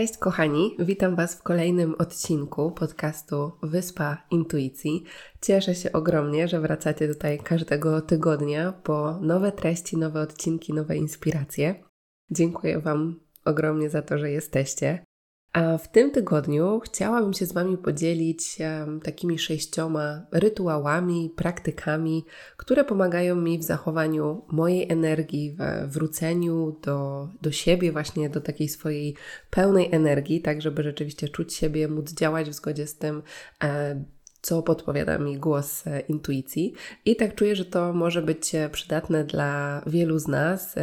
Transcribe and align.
Cześć 0.00 0.18
kochani, 0.18 0.76
witam 0.78 1.16
Was 1.16 1.34
w 1.34 1.42
kolejnym 1.42 1.94
odcinku 1.98 2.70
podcastu 2.70 3.52
Wyspa 3.62 4.26
Intuicji. 4.30 5.04
Cieszę 5.40 5.74
się 5.74 5.92
ogromnie, 5.92 6.48
że 6.48 6.60
wracacie 6.60 7.08
tutaj 7.08 7.38
każdego 7.38 8.00
tygodnia 8.00 8.72
po 8.72 9.18
nowe 9.20 9.52
treści, 9.52 9.96
nowe 9.96 10.20
odcinki, 10.20 10.72
nowe 10.72 10.96
inspiracje. 10.96 11.84
Dziękuję 12.30 12.80
Wam 12.80 13.20
ogromnie 13.44 13.90
za 13.90 14.02
to, 14.02 14.18
że 14.18 14.30
jesteście. 14.30 15.04
A 15.52 15.78
w 15.78 15.88
tym 15.88 16.10
tygodniu 16.10 16.80
chciałabym 16.80 17.32
się 17.32 17.46
z 17.46 17.52
Wami 17.52 17.78
podzielić 17.78 18.58
um, 18.60 19.00
takimi 19.00 19.38
sześcioma 19.38 20.26
rytuałami, 20.32 21.32
praktykami, 21.36 22.24
które 22.56 22.84
pomagają 22.84 23.36
mi 23.36 23.58
w 23.58 23.62
zachowaniu 23.62 24.42
mojej 24.48 24.92
energii, 24.92 25.56
w 25.58 25.92
wróceniu 25.92 26.76
do, 26.82 27.28
do 27.42 27.52
siebie, 27.52 27.92
właśnie 27.92 28.30
do 28.30 28.40
takiej 28.40 28.68
swojej 28.68 29.16
pełnej 29.50 29.88
energii, 29.92 30.40
tak 30.40 30.62
żeby 30.62 30.82
rzeczywiście 30.82 31.28
czuć 31.28 31.54
siebie, 31.54 31.88
móc 31.88 32.12
działać 32.12 32.50
w 32.50 32.54
zgodzie 32.54 32.86
z 32.86 32.96
tym, 32.96 33.22
e, 33.62 34.04
co 34.42 34.62
podpowiada 34.62 35.18
mi 35.18 35.38
głos 35.38 35.86
e, 35.86 36.00
intuicji. 36.00 36.74
I 37.04 37.16
tak 37.16 37.34
czuję, 37.34 37.56
że 37.56 37.64
to 37.64 37.92
może 37.92 38.22
być 38.22 38.54
e, 38.54 38.68
przydatne 38.68 39.24
dla 39.24 39.82
wielu 39.86 40.18
z 40.18 40.28
nas, 40.28 40.74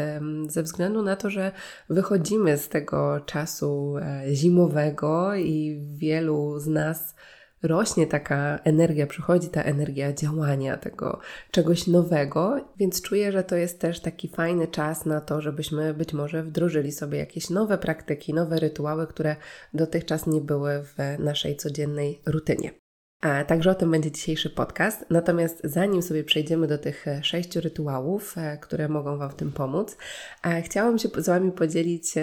ze 0.47 0.63
względu 0.63 1.01
na 1.01 1.15
to, 1.15 1.29
że 1.29 1.51
wychodzimy 1.89 2.57
z 2.57 2.69
tego 2.69 3.19
czasu 3.19 3.97
e, 3.97 4.35
zimowego 4.35 5.35
i 5.35 5.81
wielu 5.97 6.59
z 6.59 6.67
nas 6.67 7.15
rośnie 7.63 8.07
taka 8.07 8.59
energia, 8.63 9.07
przychodzi 9.07 9.49
ta 9.49 9.63
energia 9.63 10.13
działania, 10.13 10.77
tego 10.77 11.19
czegoś 11.51 11.87
nowego, 11.87 12.65
więc 12.77 13.01
czuję, 13.01 13.31
że 13.31 13.43
to 13.43 13.55
jest 13.55 13.79
też 13.79 13.99
taki 13.99 14.27
fajny 14.27 14.67
czas 14.67 15.05
na 15.05 15.21
to, 15.21 15.41
żebyśmy 15.41 15.93
być 15.93 16.13
może 16.13 16.43
wdrożyli 16.43 16.91
sobie 16.91 17.17
jakieś 17.17 17.49
nowe 17.49 17.77
praktyki, 17.77 18.33
nowe 18.33 18.59
rytuały, 18.59 19.07
które 19.07 19.35
dotychczas 19.73 20.27
nie 20.27 20.41
były 20.41 20.83
w 20.83 21.19
naszej 21.19 21.55
codziennej 21.55 22.21
rutynie. 22.25 22.86
A 23.21 23.43
także 23.43 23.71
o 23.71 23.75
tym 23.75 23.91
będzie 23.91 24.11
dzisiejszy 24.11 24.49
podcast. 24.49 25.05
Natomiast 25.09 25.61
zanim 25.63 26.01
sobie 26.01 26.23
przejdziemy 26.23 26.67
do 26.67 26.77
tych 26.77 27.07
e, 27.07 27.23
sześciu 27.23 27.61
rytuałów, 27.61 28.37
e, 28.37 28.57
które 28.57 28.89
mogą 28.89 29.17
Wam 29.17 29.29
w 29.29 29.35
tym 29.35 29.51
pomóc, 29.51 29.97
e, 30.43 30.61
chciałam 30.61 30.99
się 30.99 31.09
z 31.17 31.25
Wami 31.25 31.51
podzielić 31.51 32.13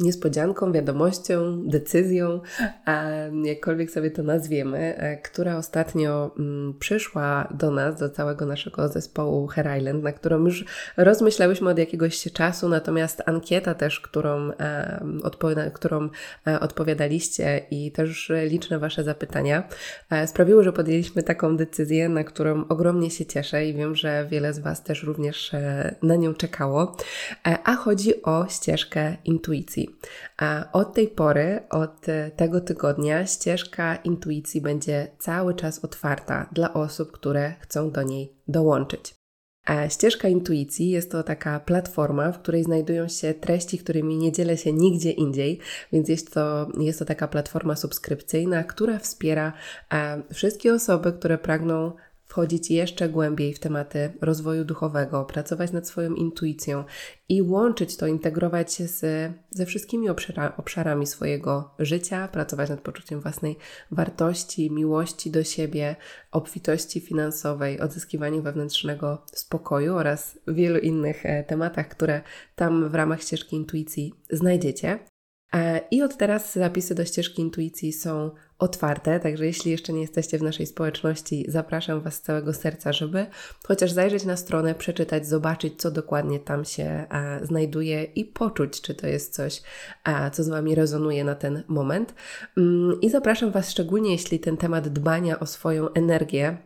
niespodzianką, 0.00 0.72
wiadomością, 0.72 1.62
decyzją, 1.68 2.40
jakkolwiek 3.44 3.90
sobie 3.90 4.10
to 4.10 4.22
nazwiemy, 4.22 4.96
e, 4.96 5.16
która 5.16 5.56
ostatnio 5.56 6.34
mm, 6.38 6.74
przyszła 6.78 7.48
do 7.54 7.70
nas, 7.70 8.00
do 8.00 8.10
całego 8.10 8.46
naszego 8.46 8.88
zespołu 8.88 9.46
Hair 9.46 9.78
Island, 9.78 10.02
na 10.02 10.12
którą 10.12 10.44
już 10.44 10.64
rozmyślałyśmy 10.96 11.70
od 11.70 11.78
jakiegoś 11.78 12.22
czasu, 12.32 12.68
natomiast 12.68 13.22
ankieta 13.26 13.74
też, 13.74 14.00
którą, 14.00 14.50
odpowi- 15.22 15.70
którą 15.70 16.08
e, 16.46 16.60
odpowiadaliście 16.60 17.66
i 17.70 17.92
też 17.92 18.32
liczne 18.46 18.78
Wasze 18.78 19.04
zapytania 19.04 19.68
e, 20.10 20.26
sprawiły, 20.26 20.64
że 20.64 20.72
podjęliśmy 20.72 21.22
taką 21.22 21.56
decyzję, 21.56 22.08
na 22.08 22.24
którą 22.24 22.64
ogromnie 22.68 23.10
się 23.10 23.26
cieszę 23.26 23.66
i 23.66 23.74
wiem, 23.74 23.94
że 23.94 24.26
wiele 24.30 24.52
z 24.52 24.58
Was 24.58 24.84
też 24.84 25.02
również 25.02 25.52
na 26.02 26.16
nią 26.16 26.34
czekało, 26.34 26.96
a 27.64 27.76
chodzi 27.76 28.22
o 28.22 28.46
ścieżkę 28.48 29.16
intuicji. 29.24 29.85
A 30.36 30.68
od 30.72 30.94
tej 30.94 31.08
pory, 31.08 31.60
od 31.70 32.06
tego 32.36 32.60
tygodnia, 32.60 33.26
ścieżka 33.26 33.96
intuicji 33.96 34.60
będzie 34.60 35.08
cały 35.18 35.54
czas 35.54 35.84
otwarta 35.84 36.48
dla 36.52 36.74
osób, 36.74 37.12
które 37.12 37.54
chcą 37.60 37.90
do 37.90 38.02
niej 38.02 38.36
dołączyć. 38.48 39.14
A 39.66 39.88
ścieżka 39.88 40.28
intuicji 40.28 40.90
jest 40.90 41.10
to 41.10 41.22
taka 41.22 41.60
platforma, 41.60 42.32
w 42.32 42.38
której 42.38 42.64
znajdują 42.64 43.08
się 43.08 43.34
treści, 43.34 43.78
którymi 43.78 44.16
nie 44.16 44.32
dzielę 44.32 44.56
się 44.56 44.72
nigdzie 44.72 45.10
indziej, 45.10 45.60
więc 45.92 46.08
jest 46.08 46.34
to, 46.34 46.68
jest 46.78 46.98
to 46.98 47.04
taka 47.04 47.28
platforma 47.28 47.76
subskrypcyjna, 47.76 48.64
która 48.64 48.98
wspiera 48.98 49.52
wszystkie 50.32 50.74
osoby, 50.74 51.12
które 51.12 51.38
pragną 51.38 51.92
wchodzić 52.26 52.70
jeszcze 52.70 53.08
głębiej 53.08 53.54
w 53.54 53.58
tematy 53.58 54.12
rozwoju 54.20 54.64
duchowego, 54.64 55.24
pracować 55.24 55.72
nad 55.72 55.88
swoją 55.88 56.14
intuicją 56.14 56.84
i 57.28 57.42
łączyć 57.42 57.96
to, 57.96 58.06
integrować 58.06 58.74
się 58.74 58.88
z, 58.88 59.32
ze 59.50 59.66
wszystkimi 59.66 60.08
obszara, 60.08 60.52
obszarami 60.56 61.06
swojego 61.06 61.74
życia, 61.78 62.28
pracować 62.28 62.70
nad 62.70 62.80
poczuciem 62.80 63.20
własnej 63.20 63.56
wartości, 63.90 64.70
miłości 64.70 65.30
do 65.30 65.44
siebie, 65.44 65.96
obfitości 66.32 67.00
finansowej, 67.00 67.80
odzyskiwaniu 67.80 68.42
wewnętrznego 68.42 69.22
spokoju 69.32 69.94
oraz 69.94 70.38
wielu 70.48 70.78
innych 70.78 71.26
e, 71.26 71.44
tematach, 71.44 71.88
które 71.88 72.22
tam 72.56 72.88
w 72.88 72.94
ramach 72.94 73.22
ścieżki 73.22 73.56
intuicji 73.56 74.14
znajdziecie. 74.30 74.98
E, 75.54 75.80
I 75.90 76.02
od 76.02 76.16
teraz 76.16 76.54
zapisy 76.54 76.94
do 76.94 77.04
ścieżki 77.04 77.42
intuicji 77.42 77.92
są 77.92 78.30
otwarte, 78.58 79.20
także 79.20 79.46
jeśli 79.46 79.70
jeszcze 79.70 79.92
nie 79.92 80.00
jesteście 80.00 80.38
w 80.38 80.42
naszej 80.42 80.66
społeczności, 80.66 81.44
zapraszam 81.48 82.00
Was 82.00 82.14
z 82.14 82.20
całego 82.20 82.52
serca, 82.52 82.92
żeby 82.92 83.26
chociaż 83.66 83.92
zajrzeć 83.92 84.24
na 84.24 84.36
stronę, 84.36 84.74
przeczytać, 84.74 85.26
zobaczyć, 85.26 85.74
co 85.78 85.90
dokładnie 85.90 86.40
tam 86.40 86.64
się 86.64 86.84
e, 86.84 87.40
znajduje 87.42 88.04
i 88.04 88.24
poczuć, 88.24 88.80
czy 88.80 88.94
to 88.94 89.06
jest 89.06 89.34
coś, 89.34 89.62
a, 90.04 90.30
co 90.30 90.44
z 90.44 90.48
Wami 90.48 90.74
rezonuje 90.74 91.24
na 91.24 91.34
ten 91.34 91.62
moment. 91.68 92.14
Mm, 92.56 93.00
I 93.00 93.10
zapraszam 93.10 93.50
Was 93.50 93.70
szczególnie, 93.70 94.12
jeśli 94.12 94.40
ten 94.40 94.56
temat 94.56 94.88
dbania 94.88 95.40
o 95.40 95.46
swoją 95.46 95.92
energię 95.92 96.56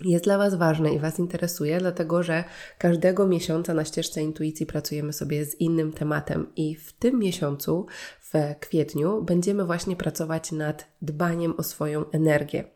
jest 0.00 0.24
dla 0.24 0.38
Was 0.38 0.54
ważne 0.54 0.94
i 0.94 0.98
Was 0.98 1.18
interesuje, 1.18 1.78
dlatego 1.78 2.22
że 2.22 2.44
każdego 2.78 3.26
miesiąca 3.26 3.74
na 3.74 3.84
ścieżce 3.84 4.22
intuicji 4.22 4.66
pracujemy 4.66 5.12
sobie 5.12 5.44
z 5.44 5.60
innym 5.60 5.92
tematem 5.92 6.46
i 6.56 6.74
w 6.74 6.92
tym 6.92 7.18
miesiącu, 7.18 7.86
w 8.34 8.56
kwietniu, 8.60 9.22
będziemy 9.22 9.64
właśnie 9.64 9.96
pracować 9.96 10.52
nad 10.52 10.86
dbaniem 11.02 11.54
o 11.56 11.62
swoją 11.62 12.10
energię. 12.10 12.73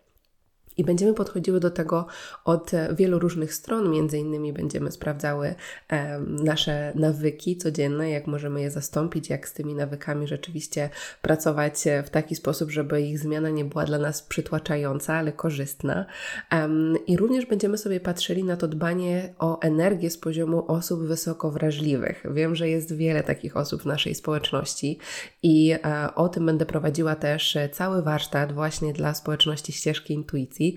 I 0.78 0.84
będziemy 0.84 1.14
podchodziły 1.14 1.60
do 1.60 1.70
tego 1.70 2.06
od 2.44 2.70
wielu 2.92 3.18
różnych 3.18 3.54
stron, 3.54 3.90
między 3.90 4.18
innymi 4.18 4.52
będziemy 4.52 4.92
sprawdzały 4.92 5.54
e, 5.88 6.20
nasze 6.20 6.92
nawyki 6.94 7.56
codzienne, 7.56 8.10
jak 8.10 8.26
możemy 8.26 8.60
je 8.60 8.70
zastąpić, 8.70 9.30
jak 9.30 9.48
z 9.48 9.52
tymi 9.52 9.74
nawykami 9.74 10.26
rzeczywiście 10.26 10.90
pracować 11.22 11.84
w 12.04 12.10
taki 12.10 12.34
sposób, 12.34 12.70
żeby 12.70 13.02
ich 13.02 13.18
zmiana 13.18 13.50
nie 13.50 13.64
była 13.64 13.84
dla 13.84 13.98
nas 13.98 14.22
przytłaczająca, 14.22 15.14
ale 15.14 15.32
korzystna. 15.32 16.06
E, 16.52 16.68
I 17.06 17.16
również 17.16 17.46
będziemy 17.46 17.78
sobie 17.78 18.00
patrzyli 18.00 18.44
na 18.44 18.56
to 18.56 18.68
dbanie 18.68 19.34
o 19.38 19.60
energię 19.60 20.10
z 20.10 20.18
poziomu 20.18 20.64
osób 20.66 21.00
wysoko 21.02 21.50
wrażliwych. 21.50 22.24
Wiem, 22.34 22.54
że 22.54 22.68
jest 22.68 22.96
wiele 22.96 23.22
takich 23.22 23.56
osób 23.56 23.82
w 23.82 23.86
naszej 23.86 24.14
społeczności 24.14 24.98
i 25.42 25.72
e, 25.84 26.14
o 26.14 26.28
tym 26.28 26.46
będę 26.46 26.66
prowadziła 26.66 27.14
też 27.14 27.58
cały 27.72 28.02
warsztat 28.02 28.52
właśnie 28.52 28.92
dla 28.92 29.14
społeczności 29.14 29.72
ścieżki 29.72 30.14
intuicji 30.14 30.67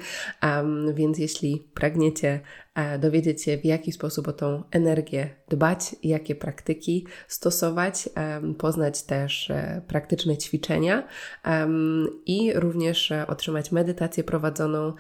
Um, 0.44 0.96
więc 0.96 1.18
jeśli 1.18 1.68
pragniecie 1.74 2.40
e, 2.76 3.00
dowiedzieć 3.00 3.44
się, 3.44 3.58
w 3.58 3.66
jaki 3.66 3.92
sposób 3.92 4.28
o 4.28 4.34
tą 4.34 4.64
energię 4.72 5.30
dbać, 5.50 5.96
jakie 6.04 6.36
praktyki 6.36 7.08
stosować, 7.28 8.10
poznać 8.58 9.04
też 9.04 9.50
e, 9.50 9.82
praktyczne 9.88 10.38
ćwiczenia 10.38 11.08
i 12.26 12.54
również 12.54 13.12
e, 13.12 13.28
otrzymać 13.28 13.72
medytację 13.72 14.24
prowadzoną, 14.24 14.94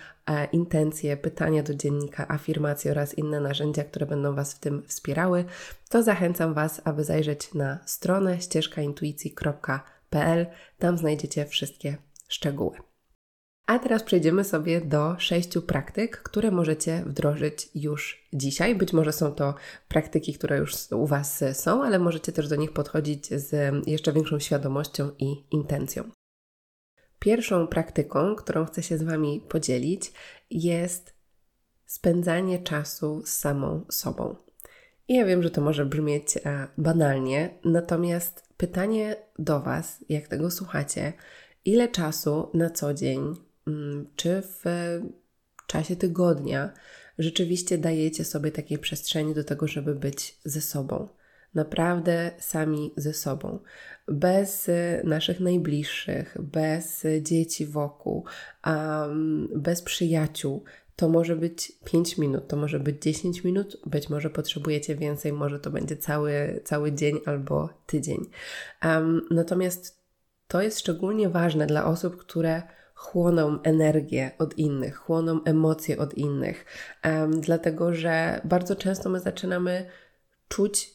intencje, 0.52 1.18
pytania 1.18 1.64
do 1.64 1.74
dziennika, 1.74 2.28
afirmacje 2.28 2.92
oraz 2.92 3.18
inne 3.18 3.40
narzędzia, 3.40 3.84
które 3.84 4.06
będą 4.06 4.36
Was 4.36 4.54
w 4.54 4.60
tym 4.60 4.84
wspierały, 4.88 5.46
to 5.90 6.04
zachęcam 6.04 6.54
Was, 6.54 6.82
aby 6.84 7.04
zajrzeć 7.04 7.54
na 7.54 7.80
stronę 7.86 8.42
ścieżkaintuicji.pl. 8.42 10.46
Tam 10.80 10.98
znajdziecie 10.98 11.46
wszystkie 11.46 11.98
szczegóły. 12.28 12.91
A 13.66 13.80
teraz 13.80 14.04
przejdziemy 14.04 14.44
sobie 14.44 14.82
do 14.82 15.20
sześciu 15.20 15.62
praktyk, 15.62 16.18
które 16.18 16.52
możecie 16.52 17.04
wdrożyć 17.06 17.70
już 17.76 18.30
dzisiaj. 18.34 18.76
Być 18.76 18.94
może 18.94 19.12
są 19.12 19.32
to 19.32 19.56
praktyki, 19.88 20.34
które 20.34 20.58
już 20.58 20.92
u 20.92 21.08
Was 21.08 21.44
są, 21.54 21.84
ale 21.84 22.00
możecie 22.00 22.32
też 22.32 22.48
do 22.48 22.56
nich 22.56 22.74
podchodzić 22.74 23.28
z 23.28 23.76
jeszcze 23.88 24.14
większą 24.14 24.40
świadomością 24.40 25.12
i 25.20 25.44
intencją. 25.52 26.12
Pierwszą 27.20 27.68
praktyką, 27.68 28.36
którą 28.36 28.66
chcę 28.66 28.84
się 28.84 28.98
z 28.98 29.04
Wami 29.04 29.42
podzielić, 29.50 30.12
jest 30.50 31.14
spędzanie 31.86 32.60
czasu 32.60 33.22
z 33.26 33.34
samą 33.34 33.86
sobą. 33.90 34.36
I 35.08 35.16
ja 35.16 35.26
wiem, 35.26 35.44
że 35.44 35.52
to 35.52 35.62
może 35.62 35.86
brzmieć 35.86 36.38
e, 36.38 36.68
banalnie, 36.78 37.60
natomiast 37.66 38.54
pytanie 38.58 39.16
do 39.40 39.60
Was, 39.60 40.06
jak 40.10 40.28
tego 40.28 40.52
słuchacie, 40.52 41.14
ile 41.66 41.88
czasu 41.88 42.50
na 42.54 42.70
co 42.70 42.94
dzień, 42.94 43.20
mm, 43.20 43.51
czy 44.16 44.42
w 44.42 44.64
czasie 45.68 45.96
tygodnia 45.96 46.74
rzeczywiście 47.20 47.78
dajecie 47.78 48.26
sobie 48.26 48.52
takiej 48.52 48.78
przestrzeni 48.78 49.34
do 49.34 49.44
tego, 49.44 49.68
żeby 49.68 49.96
być 49.96 50.40
ze 50.46 50.62
sobą. 50.62 51.08
Naprawdę 51.54 52.32
sami 52.40 52.94
ze 52.98 53.14
sobą, 53.14 53.60
bez 54.08 54.70
y, 54.70 55.02
naszych 55.04 55.40
najbliższych, 55.40 56.38
bez 56.40 57.04
dzieci 57.22 57.66
wokół, 57.66 58.26
bez 59.56 59.82
przyjaciół. 59.82 60.64
To 60.96 61.10
może 61.10 61.36
być 61.36 61.72
5 61.86 62.18
minut, 62.18 62.48
to 62.48 62.58
może 62.58 62.80
być 62.80 63.02
10 63.02 63.44
minut, 63.44 63.78
być 63.86 64.10
może 64.10 64.30
potrzebujecie 64.30 64.96
więcej, 64.96 65.34
może 65.34 65.60
to 65.60 65.72
będzie 65.72 65.98
cały, 65.98 66.62
cały 66.64 66.92
dzień 66.92 67.20
albo 67.26 67.70
tydzień. 67.86 68.30
Natomiast 69.32 70.02
to 70.48 70.62
jest 70.62 70.80
szczególnie 70.80 71.30
ważne 71.30 71.68
dla 71.68 71.86
osób, 71.86 72.18
które 72.18 72.62
chłoną 73.02 73.62
energię 73.64 74.32
od 74.40 74.58
innych, 74.58 74.96
chłoną 74.96 75.44
emocje 75.44 75.98
od 75.98 76.14
innych, 76.14 76.66
um, 77.06 77.42
dlatego 77.42 77.94
że 77.94 78.42
bardzo 78.44 78.76
często 78.76 79.10
my 79.10 79.20
zaczynamy 79.20 79.86
czuć 80.48 80.94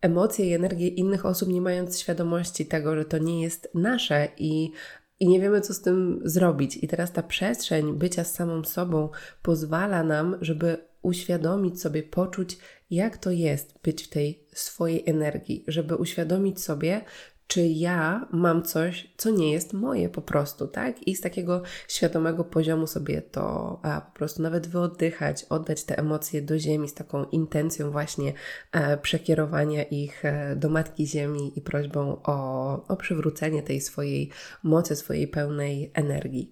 emocje 0.00 0.46
i 0.46 0.52
energię 0.52 0.88
innych 0.88 1.26
osób, 1.26 1.48
nie 1.48 1.60
mając 1.60 2.00
świadomości 2.00 2.66
tego, 2.66 2.96
że 2.96 3.04
to 3.04 3.18
nie 3.18 3.42
jest 3.42 3.70
nasze 3.74 4.28
i 4.38 4.72
i 5.20 5.28
nie 5.28 5.40
wiemy, 5.40 5.60
co 5.60 5.74
z 5.74 5.80
tym 5.80 6.20
zrobić. 6.24 6.76
I 6.76 6.88
teraz 6.88 7.12
ta 7.12 7.22
przestrzeń 7.22 7.92
bycia 7.92 8.24
z 8.24 8.34
samą 8.34 8.64
sobą 8.64 9.08
pozwala 9.42 10.02
nam, 10.02 10.36
żeby 10.40 10.76
uświadomić 11.02 11.80
sobie, 11.80 12.02
poczuć, 12.02 12.58
jak 12.90 13.18
to 13.18 13.30
jest 13.30 13.74
być 13.82 14.02
w 14.02 14.08
tej 14.08 14.46
swojej 14.54 15.02
energii, 15.06 15.64
żeby 15.68 15.96
uświadomić 15.96 16.62
sobie, 16.62 17.04
czy 17.54 17.66
ja 17.66 18.28
mam 18.32 18.62
coś, 18.62 19.14
co 19.16 19.30
nie 19.30 19.52
jest 19.52 19.72
moje 19.72 20.08
po 20.08 20.22
prostu, 20.22 20.68
tak? 20.68 21.08
I 21.08 21.16
z 21.16 21.20
takiego 21.20 21.62
świadomego 21.88 22.44
poziomu 22.44 22.86
sobie 22.86 23.22
to 23.22 23.78
a, 23.82 24.00
po 24.00 24.12
prostu 24.12 24.42
nawet 24.42 24.66
wyoddychać, 24.66 25.44
oddać 25.44 25.84
te 25.84 25.98
emocje 25.98 26.42
do 26.42 26.58
ziemi 26.58 26.88
z 26.88 26.94
taką 26.94 27.24
intencją 27.24 27.90
właśnie 27.90 28.32
e, 28.72 28.98
przekierowania 28.98 29.82
ich 29.82 30.24
e, 30.24 30.56
do 30.56 30.68
Matki 30.68 31.06
Ziemi 31.06 31.58
i 31.58 31.60
prośbą 31.60 32.22
o, 32.22 32.86
o 32.88 32.96
przywrócenie 32.96 33.62
tej 33.62 33.80
swojej 33.80 34.30
mocy, 34.62 34.96
swojej 34.96 35.28
pełnej 35.28 35.90
energii. 35.94 36.50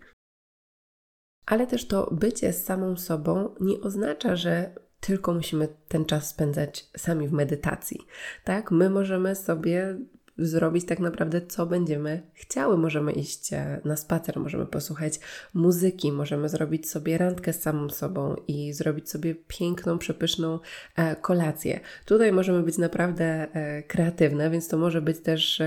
Ale 1.46 1.66
też 1.66 1.88
to 1.88 2.10
bycie 2.12 2.52
z 2.52 2.64
samą 2.64 2.96
sobą 2.96 3.54
nie 3.60 3.80
oznacza, 3.80 4.36
że 4.36 4.74
tylko 5.00 5.34
musimy 5.34 5.68
ten 5.88 6.04
czas 6.04 6.28
spędzać 6.28 6.90
sami 6.96 7.28
w 7.28 7.32
medytacji. 7.32 7.98
Tak, 8.44 8.70
my 8.70 8.90
możemy 8.90 9.36
sobie 9.36 9.98
zrobić 10.38 10.86
tak 10.86 10.98
naprawdę, 10.98 11.46
co 11.46 11.66
będziemy 11.66 12.22
chciały. 12.34 12.78
Możemy 12.78 13.12
iść 13.12 13.52
e, 13.52 13.80
na 13.84 13.96
spacer, 13.96 14.40
możemy 14.40 14.66
posłuchać 14.66 15.20
muzyki, 15.54 16.12
możemy 16.12 16.48
zrobić 16.48 16.90
sobie 16.90 17.18
randkę 17.18 17.52
z 17.52 17.62
samą 17.62 17.90
sobą 17.90 18.36
i 18.48 18.72
zrobić 18.72 19.10
sobie 19.10 19.34
piękną, 19.34 19.98
przepyszną 19.98 20.58
e, 20.96 21.16
kolację. 21.16 21.80
Tutaj 22.04 22.32
możemy 22.32 22.62
być 22.62 22.78
naprawdę 22.78 23.24
e, 23.24 23.82
kreatywne, 23.82 24.50
więc 24.50 24.68
to 24.68 24.78
może 24.78 25.02
być 25.02 25.18
też 25.18 25.62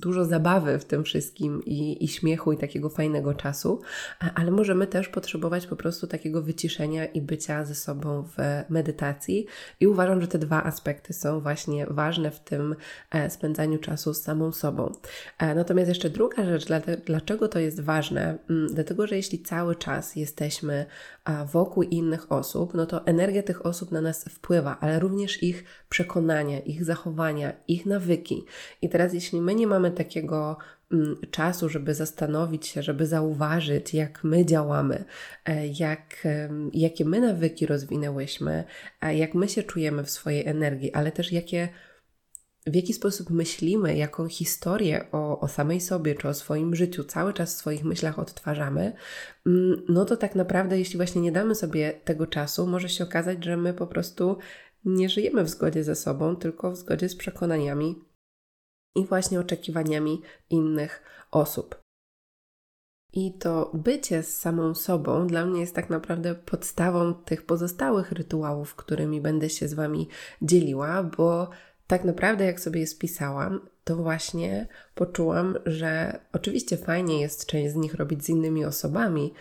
dużo 0.00 0.24
zabawy 0.24 0.78
w 0.78 0.84
tym 0.84 1.04
wszystkim 1.04 1.64
i, 1.64 2.04
i 2.04 2.08
śmiechu 2.08 2.52
i 2.52 2.56
takiego 2.56 2.88
fajnego 2.88 3.34
czasu, 3.34 3.80
ale 4.34 4.50
możemy 4.50 4.86
też 4.86 5.08
potrzebować 5.08 5.66
po 5.66 5.76
prostu 5.76 6.06
takiego 6.06 6.42
wyciszenia 6.42 7.06
i 7.06 7.20
bycia 7.20 7.64
ze 7.64 7.74
sobą 7.74 8.22
w 8.22 8.36
medytacji. 8.68 9.46
I 9.80 9.86
uważam, 9.86 10.20
że 10.20 10.28
te 10.28 10.38
dwa 10.38 10.64
aspekty 10.64 11.12
są 11.12 11.40
właśnie 11.40 11.86
ważne 11.86 12.30
w 12.30 12.40
tym 12.40 12.76
spędzaniu 13.28 13.78
czasu 13.86 14.14
z 14.14 14.22
samą 14.22 14.52
sobą. 14.52 14.92
E, 15.38 15.54
natomiast 15.54 15.88
jeszcze 15.88 16.10
druga 16.10 16.44
rzecz, 16.44 16.66
dlaczego 17.06 17.48
to 17.48 17.58
jest 17.58 17.80
ważne? 17.80 18.38
Mm, 18.50 18.74
dlatego, 18.74 19.06
że 19.06 19.16
jeśli 19.16 19.38
cały 19.38 19.76
czas 19.76 20.16
jesteśmy 20.16 20.86
wokół 21.52 21.82
innych 21.82 22.32
osób, 22.32 22.74
no 22.74 22.86
to 22.86 23.06
energia 23.06 23.42
tych 23.42 23.66
osób 23.66 23.92
na 23.92 24.00
nas 24.00 24.24
wpływa, 24.24 24.76
ale 24.80 24.98
również 24.98 25.42
ich 25.42 25.64
przekonania, 25.88 26.60
ich 26.60 26.84
zachowania, 26.84 27.52
ich 27.68 27.86
nawyki. 27.86 28.44
I 28.82 28.88
teraz, 28.88 29.14
jeśli 29.14 29.40
my 29.40 29.54
nie 29.54 29.66
mamy 29.66 29.90
takiego 29.90 30.56
mm, 30.92 31.16
czasu, 31.30 31.68
żeby 31.68 31.94
zastanowić 31.94 32.66
się, 32.66 32.82
żeby 32.82 33.06
zauważyć, 33.06 33.94
jak 33.94 34.24
my 34.24 34.44
działamy, 34.44 35.04
e, 35.44 35.66
jak, 35.66 36.26
jakie 36.72 37.04
my 37.04 37.20
nawyki 37.20 37.66
rozwinęłyśmy, 37.66 38.64
jak 39.12 39.34
my 39.34 39.48
się 39.48 39.62
czujemy 39.62 40.04
w 40.04 40.10
swojej 40.10 40.46
energii, 40.46 40.92
ale 40.92 41.12
też 41.12 41.32
jakie 41.32 41.68
w 42.66 42.74
jaki 42.74 42.92
sposób 42.92 43.30
myślimy, 43.30 43.96
jaką 43.96 44.28
historię 44.28 45.06
o, 45.12 45.40
o 45.40 45.48
samej 45.48 45.80
sobie 45.80 46.14
czy 46.14 46.28
o 46.28 46.34
swoim 46.34 46.76
życiu 46.76 47.04
cały 47.04 47.32
czas 47.32 47.54
w 47.54 47.58
swoich 47.58 47.84
myślach 47.84 48.18
odtwarzamy, 48.18 48.92
mm, 49.46 49.82
no 49.88 50.04
to 50.04 50.16
tak 50.16 50.34
naprawdę, 50.34 50.78
jeśli 50.78 50.96
właśnie 50.96 51.20
nie 51.20 51.32
damy 51.32 51.54
sobie 51.54 51.92
tego 52.04 52.26
czasu, 52.26 52.66
może 52.66 52.88
się 52.88 53.04
okazać, 53.04 53.44
że 53.44 53.56
my 53.56 53.74
po 53.74 53.86
prostu 53.86 54.38
nie 54.84 55.08
żyjemy 55.08 55.44
w 55.44 55.48
zgodzie 55.48 55.84
ze 55.84 55.94
sobą, 55.94 56.36
tylko 56.36 56.70
w 56.70 56.76
zgodzie 56.76 57.08
z 57.08 57.16
przekonaniami 57.16 58.04
i 58.96 59.06
właśnie 59.06 59.40
oczekiwaniami 59.40 60.22
innych 60.50 61.02
osób. 61.30 61.80
I 63.12 63.38
to 63.38 63.70
bycie 63.74 64.22
z 64.22 64.36
samą 64.36 64.74
sobą 64.74 65.26
dla 65.26 65.46
mnie 65.46 65.60
jest 65.60 65.74
tak 65.74 65.90
naprawdę 65.90 66.34
podstawą 66.34 67.14
tych 67.14 67.46
pozostałych 67.46 68.12
rytuałów, 68.12 68.74
którymi 68.74 69.20
będę 69.20 69.50
się 69.50 69.68
z 69.68 69.74
Wami 69.74 70.08
dzieliła, 70.42 71.02
bo 71.02 71.50
tak 71.86 72.04
naprawdę, 72.04 72.44
jak 72.44 72.60
sobie 72.60 72.80
je 72.80 72.86
spisałam, 72.86 73.68
to 73.84 73.96
właśnie 73.96 74.66
poczułam, 74.94 75.58
że 75.66 76.20
oczywiście 76.32 76.76
fajnie 76.76 77.20
jest 77.20 77.46
część 77.46 77.72
z 77.72 77.76
nich 77.76 77.94
robić 77.94 78.24
z 78.24 78.28
innymi 78.28 78.64
osobami, 78.64 79.34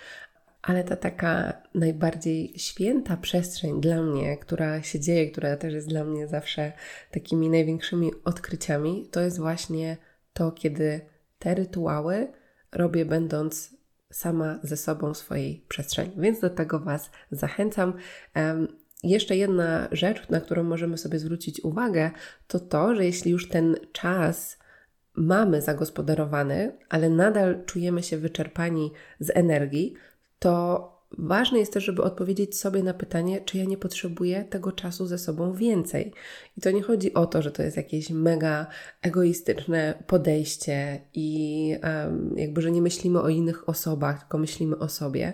ale 0.61 0.83
ta 0.83 0.95
taka 0.95 1.61
najbardziej 1.73 2.53
święta 2.57 3.17
przestrzeń 3.17 3.81
dla 3.81 4.01
mnie, 4.01 4.37
która 4.37 4.81
się 4.81 4.99
dzieje, 4.99 5.31
która 5.31 5.57
też 5.57 5.73
jest 5.73 5.87
dla 5.87 6.03
mnie 6.03 6.27
zawsze 6.27 6.73
takimi 7.11 7.49
największymi 7.49 8.11
odkryciami, 8.23 9.09
to 9.11 9.21
jest 9.21 9.39
właśnie 9.39 9.97
to, 10.33 10.51
kiedy 10.51 11.01
te 11.39 11.55
rytuały 11.55 12.27
robię, 12.71 13.05
będąc 13.05 13.75
sama 14.11 14.59
ze 14.63 14.77
sobą 14.77 15.13
w 15.13 15.17
swojej 15.17 15.65
przestrzeni. 15.67 16.11
Więc 16.17 16.39
do 16.39 16.49
tego 16.49 16.79
Was 16.79 17.11
zachęcam. 17.31 17.93
Jeszcze 19.05 19.35
jedna 19.35 19.87
rzecz, 19.91 20.29
na 20.29 20.41
którą 20.41 20.63
możemy 20.63 20.97
sobie 20.97 21.19
zwrócić 21.19 21.61
uwagę, 21.63 22.11
to 22.47 22.59
to, 22.59 22.95
że 22.95 23.05
jeśli 23.05 23.31
już 23.31 23.49
ten 23.49 23.75
czas 23.91 24.57
mamy 25.15 25.61
zagospodarowany, 25.61 26.77
ale 26.89 27.09
nadal 27.09 27.65
czujemy 27.65 28.03
się 28.03 28.17
wyczerpani 28.17 28.91
z 29.19 29.31
energii, 29.35 29.93
to 30.39 30.95
ważne 31.17 31.59
jest 31.59 31.73
też, 31.73 31.83
żeby 31.83 32.03
odpowiedzieć 32.03 32.59
sobie 32.59 32.83
na 32.83 32.93
pytanie, 32.93 33.41
czy 33.41 33.57
ja 33.57 33.65
nie 33.65 33.77
potrzebuję 33.77 34.43
tego 34.43 34.71
czasu 34.71 35.05
ze 35.05 35.17
sobą 35.17 35.53
więcej. 35.53 36.13
I 36.57 36.61
to 36.61 36.71
nie 36.71 36.81
chodzi 36.81 37.13
o 37.13 37.25
to, 37.25 37.41
że 37.41 37.51
to 37.51 37.63
jest 37.63 37.77
jakieś 37.77 38.09
mega 38.09 38.67
egoistyczne 39.01 40.03
podejście 40.07 41.01
i 41.13 41.75
um, 41.83 42.33
jakby, 42.37 42.61
że 42.61 42.71
nie 42.71 42.81
myślimy 42.81 43.21
o 43.21 43.29
innych 43.29 43.69
osobach, 43.69 44.19
tylko 44.19 44.37
myślimy 44.37 44.77
o 44.77 44.89
sobie. 44.89 45.33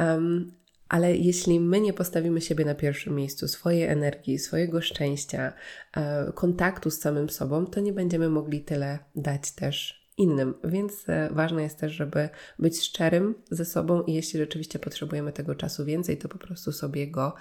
Um, 0.00 0.52
ale 0.88 1.16
jeśli 1.16 1.60
my 1.60 1.80
nie 1.80 1.92
postawimy 1.92 2.40
siebie 2.40 2.64
na 2.64 2.74
pierwszym 2.74 3.14
miejscu, 3.14 3.48
swojej 3.48 3.82
energii, 3.82 4.38
swojego 4.38 4.80
szczęścia, 4.80 5.52
e, 5.96 6.32
kontaktu 6.32 6.90
z 6.90 7.00
samym 7.00 7.30
sobą, 7.30 7.66
to 7.66 7.80
nie 7.80 7.92
będziemy 7.92 8.28
mogli 8.28 8.60
tyle 8.60 8.98
dać 9.14 9.50
też 9.50 10.06
innym. 10.18 10.54
Więc 10.64 11.08
e, 11.08 11.28
ważne 11.32 11.62
jest 11.62 11.78
też, 11.78 11.92
żeby 11.92 12.28
być 12.58 12.82
szczerym 12.82 13.34
ze 13.50 13.64
sobą 13.64 14.02
i 14.02 14.14
jeśli 14.14 14.38
rzeczywiście 14.38 14.78
potrzebujemy 14.78 15.32
tego 15.32 15.54
czasu 15.54 15.84
więcej, 15.84 16.18
to 16.18 16.28
po 16.28 16.38
prostu 16.38 16.72
sobie 16.72 17.08
go 17.10 17.34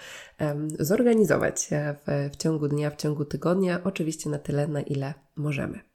zorganizować 0.79 1.67
e, 1.71 1.95
w, 2.05 2.33
w 2.33 2.35
ciągu 2.35 2.67
dnia, 2.67 2.89
w 2.89 2.95
ciągu 2.95 3.25
tygodnia, 3.25 3.83
oczywiście 3.83 4.29
na 4.29 4.39
tyle, 4.39 4.67
na 4.67 4.81
ile 4.81 5.13
możemy. 5.35 5.94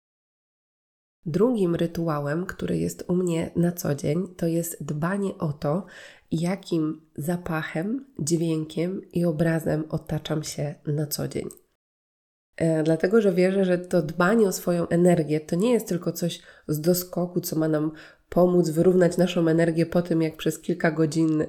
Drugim 1.27 1.75
rytuałem, 1.75 2.47
który 2.47 2.79
jest 2.79 3.05
u 3.09 3.17
mnie 3.17 3.51
na 3.57 3.73
co 3.73 3.95
dzień, 3.95 4.29
to 4.37 4.47
jest 4.47 4.85
dbanie 4.85 5.39
o 5.39 5.53
to, 5.53 5.87
jakim 6.31 7.01
zapachem, 7.17 8.07
dźwiękiem 8.19 9.11
i 9.13 9.25
obrazem 9.25 9.85
otaczam 9.89 10.43
się 10.43 10.75
na 10.87 11.07
co 11.07 11.29
dzień. 11.29 11.49
E, 12.57 12.83
dlatego, 12.83 13.21
że 13.21 13.33
wierzę, 13.33 13.65
że 13.65 13.79
to 13.79 14.03
dbanie 14.03 14.49
o 14.49 14.53
swoją 14.53 14.89
energię 14.89 15.41
to 15.41 15.57
nie 15.57 15.73
jest 15.73 15.89
tylko 15.89 16.13
coś 16.13 16.43
z 16.69 16.81
doskoku, 16.81 17.41
co 17.41 17.57
ma 17.57 17.69
nam 17.69 17.93
pomóc 18.29 18.71
wyrównać 18.71 19.17
naszą 19.17 19.49
energię 19.49 19.87
po 19.87 20.03
tym, 20.03 20.23
jak 20.23 20.37
przez 20.37 20.59
kilka 20.59 20.91
godzin 20.91 21.43
e, 21.43 21.47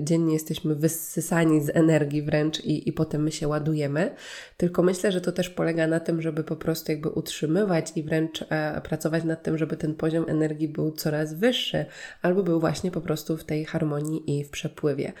dziennie 0.00 0.32
jesteśmy 0.32 0.74
wysysani 0.74 1.60
z 1.60 1.76
energii 1.76 2.22
wręcz 2.22 2.60
i, 2.60 2.88
i 2.88 2.92
potem 2.92 3.22
my 3.22 3.32
się 3.32 3.48
ładujemy. 3.48 4.14
Tylko 4.56 4.82
myślę, 4.82 5.12
że 5.12 5.20
to 5.20 5.32
też 5.32 5.50
polega 5.50 5.86
na 5.86 6.00
tym, 6.00 6.22
żeby 6.22 6.44
po 6.44 6.56
prostu 6.56 6.92
jakby 6.92 7.08
utrzymywać 7.08 7.92
i 7.96 8.02
wręcz 8.02 8.44
e, 8.48 8.80
pracować 8.80 9.24
nad 9.24 9.42
tym, 9.42 9.58
żeby 9.58 9.76
ten 9.76 9.94
poziom 9.94 10.24
energii 10.28 10.68
był 10.68 10.92
coraz 10.92 11.34
wyższy, 11.34 11.86
albo 12.22 12.42
był 12.42 12.60
właśnie 12.60 12.90
po 12.90 13.00
prostu 13.00 13.36
w 13.36 13.44
tej 13.44 13.64
harmonii 13.64 14.38
i 14.38 14.44
w 14.44 14.50
przepływie. 14.50 15.12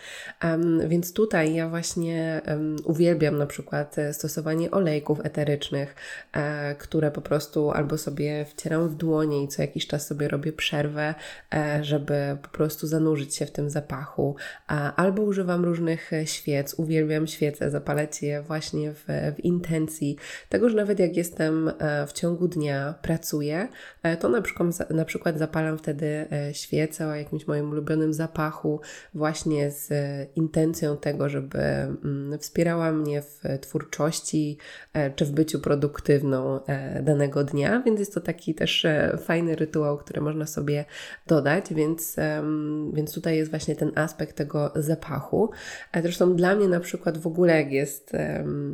Um, 0.44 0.88
więc 0.88 1.12
tutaj 1.12 1.54
ja 1.54 1.68
właśnie 1.68 2.40
um, 2.48 2.76
uwielbiam 2.84 3.38
na 3.38 3.46
przykład 3.46 3.98
e, 3.98 4.12
stosowanie 4.12 4.70
olejków 4.70 5.20
eterycznych, 5.24 5.94
e, 6.32 6.74
które 6.74 7.10
po 7.10 7.20
prostu 7.20 7.70
albo 7.70 7.98
sobie 7.98 8.44
wcieram 8.44 8.88
w 8.88 8.94
dłonie 8.94 9.42
i 9.42 9.48
co 9.48 9.62
jakiś 9.62 9.86
czas 9.86 10.06
sobie 10.06 10.28
robię 10.28 10.52
przerwę, 10.52 10.97
e, 11.54 11.84
żeby 11.84 12.38
po 12.42 12.48
prostu 12.48 12.86
zanurzyć 12.86 13.36
się 13.36 13.46
w 13.46 13.50
tym 13.50 13.70
zapachu, 13.70 14.36
albo 14.96 15.22
używam 15.22 15.64
różnych 15.64 16.12
e, 16.12 16.26
świec, 16.26 16.74
uwielbiam 16.74 17.26
świece, 17.26 17.70
zapalać 17.70 18.22
je 18.22 18.42
właśnie 18.42 18.92
w, 18.92 19.04
w 19.36 19.44
intencji. 19.44 20.16
Tego, 20.48 20.68
że 20.68 20.76
nawet 20.76 20.98
jak 20.98 21.16
jestem 21.16 21.72
e, 21.78 22.06
w 22.06 22.12
ciągu 22.12 22.48
dnia, 22.48 22.94
pracuję, 23.02 23.68
to 24.20 24.28
na 24.28 24.42
przykład, 24.42 24.90
na 24.90 25.04
przykład 25.04 25.38
zapalam 25.38 25.78
wtedy 25.78 26.26
świecę 26.52 27.08
o 27.08 27.14
jakimś 27.14 27.46
moim 27.46 27.70
ulubionym 27.70 28.14
zapachu, 28.14 28.80
właśnie 29.14 29.70
z 29.70 29.90
intencją 30.36 30.96
tego, 30.96 31.28
żeby 31.28 31.58
mm, 31.58 32.38
wspierała 32.38 32.92
mnie 32.92 33.22
w 33.22 33.42
twórczości 33.60 34.58
czy 35.16 35.24
w 35.24 35.30
byciu 35.30 35.60
produktywną 35.60 36.60
danego 37.02 37.44
dnia, 37.44 37.82
więc 37.86 38.00
jest 38.00 38.14
to 38.14 38.20
taki 38.20 38.54
też 38.54 38.86
fajny 39.18 39.56
rytuał, 39.56 39.98
który 39.98 40.20
można 40.20 40.46
sobie 40.46 40.84
dodać, 41.26 41.74
więc, 41.74 42.16
więc 42.92 43.14
tutaj 43.14 43.36
jest 43.36 43.50
właśnie 43.50 43.76
ten 43.76 43.92
aspekt 43.94 44.36
tego 44.36 44.72
zapachu. 44.74 45.50
A 45.92 46.02
zresztą 46.02 46.36
dla 46.36 46.54
mnie 46.54 46.68
na 46.68 46.80
przykład 46.80 47.18
w 47.18 47.26
ogóle 47.26 47.56
jak 47.56 47.72
jest, 47.72 48.12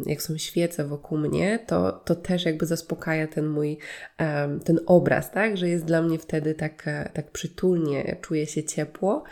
jak 0.06 0.23
są 0.23 0.38
świece 0.38 0.85
wokół 0.85 1.18
mnie, 1.18 1.59
to, 1.66 1.92
to 1.92 2.14
też 2.14 2.44
jakby 2.44 2.66
zaspokaja 2.66 3.26
ten 3.26 3.47
mój, 3.47 3.78
ten 4.64 4.80
obraz, 4.87 5.30
tak, 5.30 5.56
że 5.56 5.68
jest 5.68 5.85
dla 5.85 6.02
mnie 6.02 6.18
wtedy 6.18 6.54
tak, 6.54 6.87
tak 7.12 7.30
przytulnie, 7.30 8.16
czuję 8.21 8.47
się 8.47 8.64
ciepło 8.64 9.25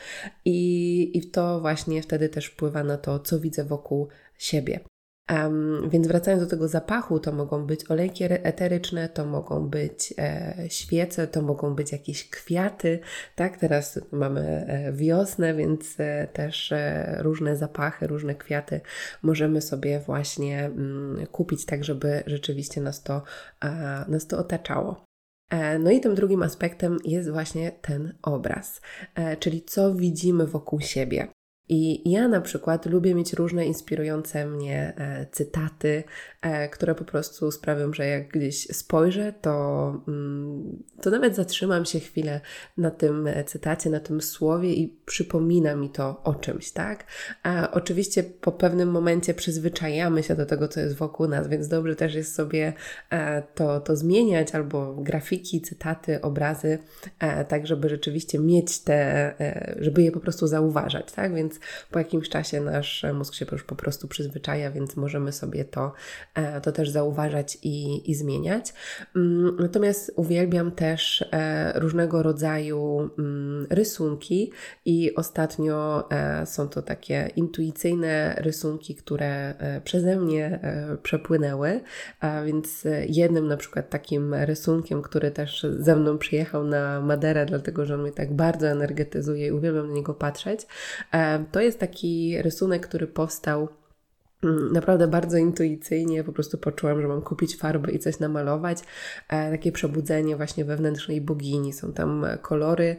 i, 0.45 1.11
i 1.19 1.31
to 1.31 1.61
właśnie 1.61 2.03
wtedy 2.03 2.29
też 2.29 2.47
wpływa 2.47 2.85
na 2.85 2.99
to, 2.99 3.19
co 3.19 3.41
widzę 3.41 3.65
wokół 3.65 4.09
siebie. 4.39 4.92
Um, 5.31 5.91
więc 5.91 6.07
wracając 6.07 6.43
do 6.43 6.51
tego 6.51 6.69
zapachu, 6.69 7.21
to 7.21 7.33
mogą 7.33 7.67
być 7.67 7.91
olejki 7.91 8.25
eteryczne, 8.25 9.09
to 9.09 9.25
mogą 9.25 9.69
być 9.69 10.15
e, 10.19 10.55
świece, 10.69 11.27
to 11.27 11.43
mogą 11.43 11.75
być 11.75 11.93
jakieś 11.93 12.31
kwiaty, 12.31 13.01
tak? 13.35 13.57
Teraz 13.57 14.01
mamy 14.13 14.41
e, 14.69 14.93
wiosnę, 14.93 15.55
więc 15.55 16.01
e, 16.01 16.29
też 16.33 16.73
e, 16.73 17.17
różne 17.21 17.57
zapachy, 17.57 18.07
różne 18.07 18.35
kwiaty 18.35 18.81
możemy 19.23 19.61
sobie 19.61 20.01
właśnie 20.01 20.65
mm, 20.65 21.27
kupić, 21.27 21.67
tak 21.67 21.85
żeby 21.85 22.23
rzeczywiście 22.27 22.81
nas 22.81 23.03
to, 23.03 23.23
nas 24.09 24.27
to 24.27 24.39
otaczało. 24.39 25.05
E, 25.53 25.79
no 25.79 25.91
i 25.91 26.01
tym 26.01 26.15
drugim 26.15 26.43
aspektem 26.43 26.97
jest 27.05 27.31
właśnie 27.31 27.73
ten 27.73 28.19
obraz, 28.23 28.81
e, 29.15 29.37
czyli 29.37 29.63
co 29.63 29.95
widzimy 29.95 30.47
wokół 30.47 30.81
siebie. 30.81 31.29
I 31.69 32.11
ja 32.11 32.29
na 32.29 32.41
przykład 32.41 32.87
lubię 32.87 33.15
mieć 33.15 33.33
różne 33.33 33.67
inspirujące 33.67 34.47
mnie 34.47 34.93
e, 34.97 35.27
cytaty, 35.33 36.05
e, 36.43 36.69
które 36.69 36.95
po 36.95 37.05
prostu 37.05 37.51
sprawią, 37.51 37.93
że 37.93 38.07
jak 38.07 38.29
gdzieś 38.29 38.67
spojrzę, 38.67 39.35
to, 39.41 39.89
mm, 40.09 40.83
to 41.01 41.11
nawet 41.11 41.37
zatrzymam 41.37 41.85
się 41.85 42.01
chwilę 42.01 42.41
na 42.77 42.91
tym 42.91 43.27
e, 43.27 43.45
cytacie, 43.45 43.91
na 43.91 44.01
tym 44.01 44.21
słowie 44.21 44.73
i 44.73 44.97
przypomina 45.07 45.77
mi 45.77 45.91
to 45.91 46.21
o 46.25 46.35
czymś, 46.35 46.71
tak? 46.71 47.05
A 47.43 47.71
oczywiście 47.71 48.23
po 48.23 48.53
pewnym 48.53 48.91
momencie 48.91 49.35
przyzwyczajamy 49.35 50.23
się 50.23 50.35
do 50.35 50.47
tego, 50.47 50.69
co 50.69 50.81
jest 50.81 50.97
wokół 50.97 51.29
nas, 51.29 51.49
więc 51.49 51.69
dobrze 51.69 51.97
też 51.97 52.15
jest 52.15 52.35
sobie 52.35 52.73
e, 53.11 53.43
to, 53.43 53.81
to 53.81 53.97
zmieniać, 53.97 54.55
albo 54.55 54.95
grafiki, 54.95 55.61
cytaty, 55.61 56.21
obrazy, 56.21 56.79
e, 57.19 57.45
tak 57.45 57.67
żeby 57.67 57.89
rzeczywiście 57.89 58.39
mieć 58.39 58.79
te, 58.79 58.95
e, 59.41 59.77
żeby 59.81 60.03
je 60.03 60.13
po 60.13 60.21
prostu 60.21 60.47
zauważać, 60.47 61.13
tak? 61.13 61.35
Więc 61.35 61.52
po 61.91 61.99
jakimś 61.99 62.29
czasie 62.29 62.61
nasz 62.61 63.07
mózg 63.15 63.35
się 63.35 63.47
już 63.53 63.65
po 63.65 63.77
prostu 63.77 64.09
przyzwyczaja, 64.09 64.71
więc 64.71 64.97
możemy 64.97 65.33
sobie 65.33 65.65
to, 65.65 65.93
e, 66.35 66.61
to 66.61 66.73
też 66.73 66.91
zauważać 66.91 67.59
i, 67.63 68.11
i 68.11 68.15
zmieniać. 68.15 68.75
Mm, 69.17 69.57
natomiast 69.61 70.13
uwielbiam 70.17 70.73
też 70.73 71.25
e, 71.33 71.73
różnego 71.81 72.23
rodzaju 72.23 73.11
mm, 73.19 73.67
rysunki 73.71 74.53
i 74.85 75.15
ostatnio 75.15 76.09
e, 76.11 76.47
są 76.47 76.69
to 76.69 76.83
takie 76.83 77.31
intuicyjne 77.37 78.35
rysunki, 78.39 78.95
które 78.95 79.55
przeze 79.85 80.17
mnie 80.17 80.61
przepłynęły, 81.03 81.81
więc 82.47 82.85
jednym 83.09 83.49
na 83.49 83.57
przykład 83.57 83.91
takim 83.91 84.35
rysunkiem, 84.35 85.03
który 85.03 85.31
też 85.31 85.67
ze 85.79 85.97
mną 85.97 86.19
przyjechał 86.19 86.65
na 86.65 87.01
Maderę, 87.01 87.47
dlatego 87.47 87.87
że 87.87 87.95
on 87.95 88.03
mnie 88.03 88.13
tak 88.13 88.33
bardzo 88.33 88.67
energetyzuje 88.67 89.47
i 89.47 89.53
uwielbiam 89.53 89.89
na 89.89 89.95
niego 89.95 90.15
patrzeć, 90.15 90.67
to 91.53 91.61
jest 91.61 91.79
taki 91.79 92.43
rysunek, 92.43 92.87
który 92.87 93.07
powstał 93.07 93.69
naprawdę 94.73 95.09
bardzo 95.09 95.37
intuicyjnie 95.37 96.25
po 96.25 96.33
prostu 96.33 96.59
poczułam, 96.59 97.03
że 97.03 97.09
mam 97.09 97.23
kupić 97.23 97.57
farby 97.57 97.93
i 97.93 97.99
coś 97.99 98.19
namalować. 98.19 98.79
E, 99.29 99.51
takie 99.51 99.73
przebudzenie 99.73 100.37
właśnie 100.37 100.65
wewnętrznej 100.65 101.21
bogini. 101.21 101.73
Są 101.73 101.93
tam 101.93 102.27
kolory 102.43 102.97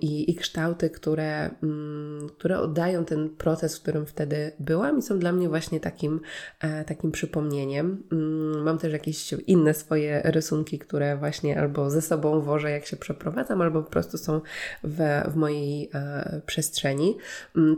i, 0.00 0.30
i 0.30 0.34
kształty, 0.34 0.90
które, 0.90 1.50
mm, 1.62 2.28
które 2.28 2.58
oddają 2.58 3.04
ten 3.04 3.30
proces, 3.30 3.78
w 3.78 3.82
którym 3.82 4.06
wtedy 4.06 4.52
byłam 4.60 4.98
i 4.98 5.02
są 5.02 5.18
dla 5.18 5.32
mnie 5.32 5.48
właśnie 5.48 5.80
takim, 5.80 6.20
e, 6.60 6.84
takim 6.84 7.12
przypomnieniem. 7.12 8.02
Mm, 8.12 8.62
mam 8.62 8.78
też 8.78 8.92
jakieś 8.92 9.32
inne 9.32 9.74
swoje 9.74 10.22
rysunki, 10.24 10.78
które 10.78 11.16
właśnie 11.16 11.60
albo 11.60 11.90
ze 11.90 12.02
sobą 12.02 12.40
wożę, 12.40 12.70
jak 12.70 12.86
się 12.86 12.96
przeprowadzam, 12.96 13.60
albo 13.60 13.82
po 13.82 13.90
prostu 13.90 14.18
są 14.18 14.40
w, 14.84 15.22
w 15.28 15.36
mojej 15.36 15.90
e, 15.94 16.40
przestrzeni. 16.46 17.16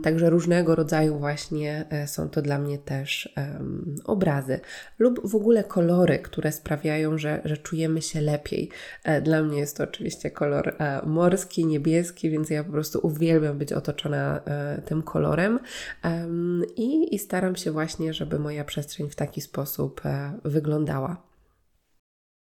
Także 0.03 0.29
różnego 0.29 0.75
rodzaju 0.75 1.19
właśnie 1.19 1.85
są 2.05 2.29
to 2.29 2.41
dla 2.41 2.59
mnie 2.59 2.64
mnie 2.65 2.77
też 2.77 3.33
um, 3.37 3.95
obrazy 4.05 4.59
lub 4.99 5.29
w 5.29 5.35
ogóle 5.35 5.63
kolory, 5.63 6.19
które 6.19 6.51
sprawiają, 6.51 7.17
że, 7.17 7.41
że 7.45 7.57
czujemy 7.57 8.01
się 8.01 8.21
lepiej. 8.21 8.69
E, 9.03 9.21
dla 9.21 9.43
mnie 9.43 9.59
jest 9.59 9.77
to 9.77 9.83
oczywiście 9.83 10.31
kolor 10.31 10.75
e, 10.79 11.01
morski, 11.05 11.65
niebieski, 11.65 12.29
więc 12.29 12.49
ja 12.49 12.63
po 12.63 12.71
prostu 12.71 12.99
uwielbiam 13.03 13.57
być 13.57 13.73
otoczona 13.73 14.41
e, 14.45 14.81
tym 14.81 15.03
kolorem 15.03 15.59
i, 16.75 17.15
i 17.15 17.19
staram 17.19 17.55
się 17.55 17.71
właśnie, 17.71 18.13
żeby 18.13 18.39
moja 18.39 18.63
przestrzeń 18.63 19.09
w 19.09 19.15
taki 19.15 19.41
sposób 19.41 20.01
wyglądała. 20.43 21.21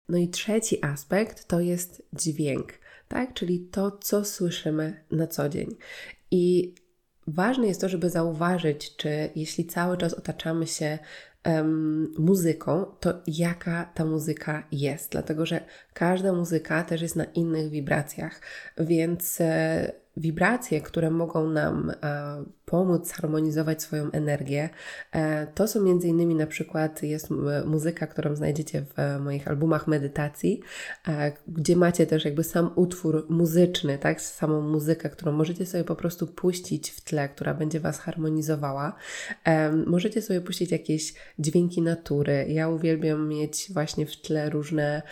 No 0.08 0.18
i 0.18 0.28
trzeci 0.28 0.84
aspekt 0.84 1.48
to 1.48 1.60
jest 1.60 2.02
dźwięk, 2.12 2.72
tak? 3.08 3.34
Czyli 3.34 3.60
to, 3.60 3.90
co 3.90 4.24
słyszymy 4.24 5.04
na 5.10 5.26
co 5.26 5.48
dzień. 5.48 5.76
I 6.30 6.74
Ważne 7.28 7.66
jest 7.66 7.80
to, 7.80 7.88
żeby 7.88 8.10
zauważyć, 8.10 8.96
czy 8.96 9.30
jeśli 9.36 9.64
cały 9.64 9.96
czas 9.96 10.14
otaczamy 10.14 10.66
się 10.66 10.98
um, 11.46 12.14
muzyką, 12.18 12.84
to 13.00 13.14
jaka 13.26 13.90
ta 13.94 14.04
muzyka 14.04 14.66
jest, 14.72 15.10
dlatego 15.12 15.46
że 15.46 15.60
każda 15.94 16.32
muzyka 16.32 16.82
też 16.84 17.02
jest 17.02 17.16
na 17.16 17.24
innych 17.24 17.70
wibracjach, 17.70 18.40
więc 18.78 19.40
e, 19.40 19.92
wibracje, 20.18 20.80
które 20.80 21.10
mogą 21.10 21.50
nam 21.50 21.92
e, 22.02 22.44
pomóc 22.68 23.12
harmonizować 23.12 23.82
swoją 23.82 24.10
energię. 24.10 24.68
E, 25.12 25.46
to 25.46 25.68
są 25.68 25.82
między 25.82 26.08
innymi 26.08 26.34
na 26.34 26.46
przykład 26.46 27.02
jest 27.02 27.28
muzyka, 27.66 28.06
którą 28.06 28.36
znajdziecie 28.36 28.82
w 28.82 29.20
moich 29.20 29.48
albumach 29.48 29.86
medytacji, 29.86 30.60
e, 31.08 31.32
gdzie 31.48 31.76
macie 31.76 32.06
też 32.06 32.24
jakby 32.24 32.44
sam 32.44 32.70
utwór 32.74 33.26
muzyczny, 33.28 33.98
tak, 33.98 34.20
samą 34.20 34.60
muzykę, 34.60 35.10
którą 35.10 35.32
możecie 35.32 35.66
sobie 35.66 35.84
po 35.84 35.96
prostu 35.96 36.26
puścić 36.26 36.90
w 36.90 37.00
tle, 37.00 37.28
która 37.28 37.54
będzie 37.54 37.80
Was 37.80 37.98
harmonizowała. 37.98 38.96
E, 39.44 39.72
możecie 39.72 40.22
sobie 40.22 40.40
puścić 40.40 40.72
jakieś 40.72 41.14
dźwięki 41.38 41.82
natury. 41.82 42.46
Ja 42.48 42.68
uwielbiam 42.68 43.28
mieć 43.28 43.70
właśnie 43.72 44.06
w 44.06 44.16
tle 44.16 44.50
różne, 44.50 45.02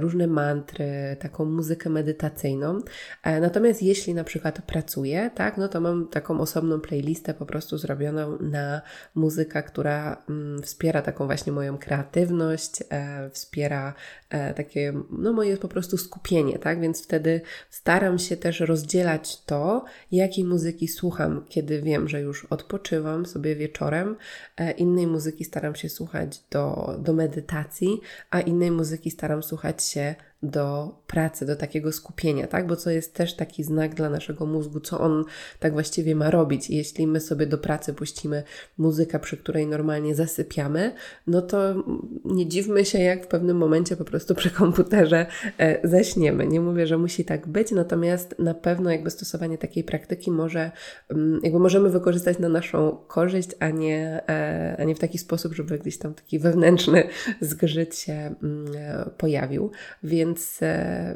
różne 0.00 0.26
mantry, 0.26 1.16
taką 1.20 1.44
muzykę 1.44 1.90
medytacyjną. 1.90 2.80
Natomiast 3.24 3.82
jeśli 3.82 4.14
na 4.14 4.24
przykład 4.24 4.41
pracuję, 4.50 5.30
tak, 5.34 5.58
no 5.58 5.68
to 5.68 5.80
mam 5.80 6.08
taką 6.08 6.40
osobną 6.40 6.80
playlistę 6.80 7.02
playlistę 7.02 7.34
po 7.34 7.46
prostu 7.46 7.78
zrobioną 7.78 8.38
na 8.40 8.82
muzykę, 9.14 9.62
która 9.62 10.22
mm, 10.28 10.62
wspiera 10.62 11.02
taką 11.02 11.26
właśnie 11.26 11.52
moją 11.52 11.78
kreatywność, 11.78 12.82
e, 12.90 13.30
wspiera 13.30 13.94
e, 14.30 14.54
takie, 14.54 14.92
no 15.10 15.32
moje 15.32 15.56
po 15.56 15.68
prostu 15.68 15.96
skupienie, 15.98 16.58
tak? 16.58 16.80
Więc 16.80 17.04
wtedy 17.04 17.40
staram 17.70 18.18
się 18.18 18.36
też 18.36 18.60
rozdzielać 18.60 19.44
to, 19.44 19.84
jakiej 20.12 20.44
muzyki 20.44 20.88
słucham, 20.88 21.44
kiedy 21.48 21.82
wiem, 21.82 22.08
że 22.08 22.20
już 22.20 22.44
odpoczywam 22.44 23.26
sobie 23.26 23.56
wieczorem. 23.56 24.16
E, 24.56 24.70
innej 24.70 25.06
muzyki 25.06 25.44
staram 25.44 25.74
się 25.74 25.88
słuchać 25.88 26.40
do, 26.50 26.96
do 26.98 27.12
medytacji, 27.12 28.00
a 28.30 28.40
innej 28.40 28.70
muzyki 28.70 29.10
staram 29.10 29.42
słuchać 29.42 29.84
się 29.84 30.14
do 30.42 30.94
pracy, 31.06 31.46
do 31.46 31.56
takiego 31.56 31.92
skupienia, 31.92 32.46
tak? 32.46 32.66
Bo 32.66 32.76
to 32.76 32.90
jest 32.90 33.14
też 33.14 33.36
taki 33.36 33.64
znak 33.64 33.94
dla 33.94 34.10
naszego 34.10 34.46
mózgu, 34.46 34.80
co 34.80 35.00
on 35.00 35.24
tak 35.60 35.72
właściwie 35.72 36.14
ma 36.14 36.30
robić. 36.30 36.70
I 36.70 36.76
jeśli 36.76 37.06
my 37.06 37.20
sobie 37.20 37.46
do 37.46 37.58
pracy 37.58 37.94
puścimy 37.94 38.42
muzykę, 38.78 39.18
przy 39.18 39.36
której 39.36 39.66
normalnie 39.66 40.14
zasypiamy, 40.14 40.92
no 41.26 41.42
to 41.42 41.84
nie 42.24 42.46
dziwmy 42.46 42.84
się, 42.84 42.98
jak 42.98 43.24
w 43.24 43.28
pewnym 43.28 43.56
momencie 43.56 43.96
po 43.96 44.04
prostu 44.04 44.34
przy 44.34 44.50
komputerze 44.50 45.26
e, 45.58 45.88
zaśniemy. 45.88 46.46
Nie 46.46 46.60
mówię, 46.60 46.86
że 46.86 46.98
musi 46.98 47.24
tak 47.24 47.48
być, 47.48 47.70
natomiast 47.70 48.38
na 48.38 48.54
pewno 48.54 48.90
jakby 48.90 49.10
stosowanie 49.10 49.58
takiej 49.58 49.84
praktyki 49.84 50.30
może, 50.30 50.70
mm, 51.10 51.40
jakby 51.42 51.58
możemy 51.58 51.90
wykorzystać 51.90 52.38
na 52.38 52.48
naszą 52.48 52.96
korzyść, 53.08 53.48
a 53.60 53.70
nie, 53.70 54.22
e, 54.28 54.76
a 54.78 54.84
nie 54.84 54.94
w 54.94 54.98
taki 54.98 55.18
sposób, 55.18 55.54
żeby 55.54 55.78
gdzieś 55.78 55.98
tam 55.98 56.14
taki 56.14 56.38
wewnętrzny 56.38 57.08
zgrzyt 57.40 57.96
się 57.96 58.12
mm, 58.12 58.66
e, 58.76 59.10
pojawił. 59.18 59.70
Więc, 60.02 60.31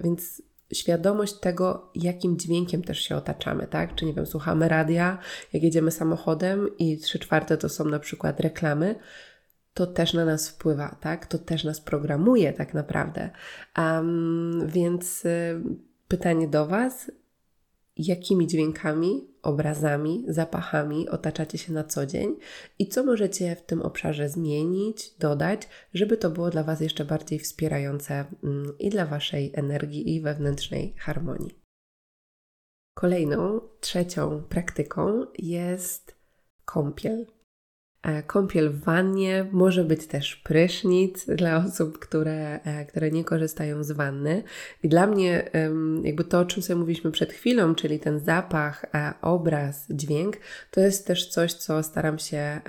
więc 0.04 0.42
świadomość 0.73 1.35
tego, 1.35 1.90
jakim 1.94 2.38
dźwiękiem 2.38 2.82
też 2.82 2.99
się 2.99 3.16
otaczamy, 3.16 3.66
tak? 3.66 3.94
Czy 3.94 4.06
nie 4.06 4.12
wiem, 4.14 4.26
słuchamy 4.26 4.68
radia, 4.68 5.18
jak 5.52 5.62
jedziemy 5.62 5.90
samochodem 5.90 6.78
i 6.78 6.99
trzy 6.99 7.18
czwarte 7.18 7.56
to 7.56 7.68
są 7.68 7.85
na 7.85 7.99
przykład 7.99 8.40
reklamy, 8.40 8.94
to 9.75 9.87
też 9.87 10.14
na 10.14 10.25
nas 10.25 10.49
wpływa, 10.49 10.96
tak? 11.00 11.26
To 11.26 11.38
też 11.38 11.64
nas 11.64 11.80
programuje 11.80 12.52
tak 12.52 12.75
naprawdę. 12.75 13.30
Um, 13.78 14.66
więc 14.66 15.25
y, 15.25 15.61
pytanie 16.08 16.49
do 16.49 16.66
Was, 16.66 17.11
jakimi 17.97 18.47
dźwiękami, 18.47 19.29
obrazami, 19.43 20.25
zapachami 20.29 21.09
otaczacie 21.09 21.59
się 21.59 21.73
na 21.73 21.85
co 21.85 22.07
dzień 22.07 22.37
i 22.79 22.88
co 22.88 23.05
możecie 23.05 23.57
w 23.57 23.62
tym 23.62 23.83
obszarze 23.83 24.29
zmienić, 24.29 25.15
dodać, 25.19 25.69
żeby 25.95 26.17
to 26.17 26.31
było 26.31 26.50
dla 26.50 26.62
Was 26.62 26.81
jeszcze 26.81 27.05
bardziej 27.05 27.38
wspierające 27.38 28.25
mm, 28.45 28.79
i 28.79 28.91
dla 28.91 29.07
Waszej 29.07 29.53
energii 29.55 30.15
i 30.15 30.21
wewnętrznej 30.21 30.95
harmonii. 30.99 31.61
Kolejną, 32.95 33.61
trzecią 33.81 34.43
praktyką 34.43 35.26
jest 35.38 36.17
kąpiel. 36.65 37.26
E, 38.07 38.23
kąpiel 38.23 38.71
w 38.71 38.85
wannie, 38.85 39.47
może 39.53 39.85
być 39.85 40.07
też 40.07 40.37
prysznic 40.37 41.27
dla 41.27 41.57
osób, 41.57 41.99
które, 41.99 42.61
e, 42.65 42.85
które 42.85 43.11
nie 43.11 43.25
korzystają 43.25 43.85
z 43.85 43.93
wanny. 43.93 44.43
I 44.83 44.89
dla 44.89 45.07
mnie, 45.07 45.51
jakby 46.03 46.25
to, 46.25 46.41
o 46.41 46.45
czym 46.45 46.63
sobie 46.63 46.79
mówiliśmy 46.81 47.11
przed 47.11 47.33
chwilą, 47.33 47.75
czyli 47.75 47.99
ten 48.01 48.21
zapach, 48.21 48.85
e, 48.95 49.13
obraz, 49.23 49.87
dźwięk, 49.91 50.37
to 50.71 50.81
jest 50.81 51.07
też 51.07 51.29
coś, 51.29 51.53
co 51.53 51.83
staram 51.83 52.19
się 52.19 52.61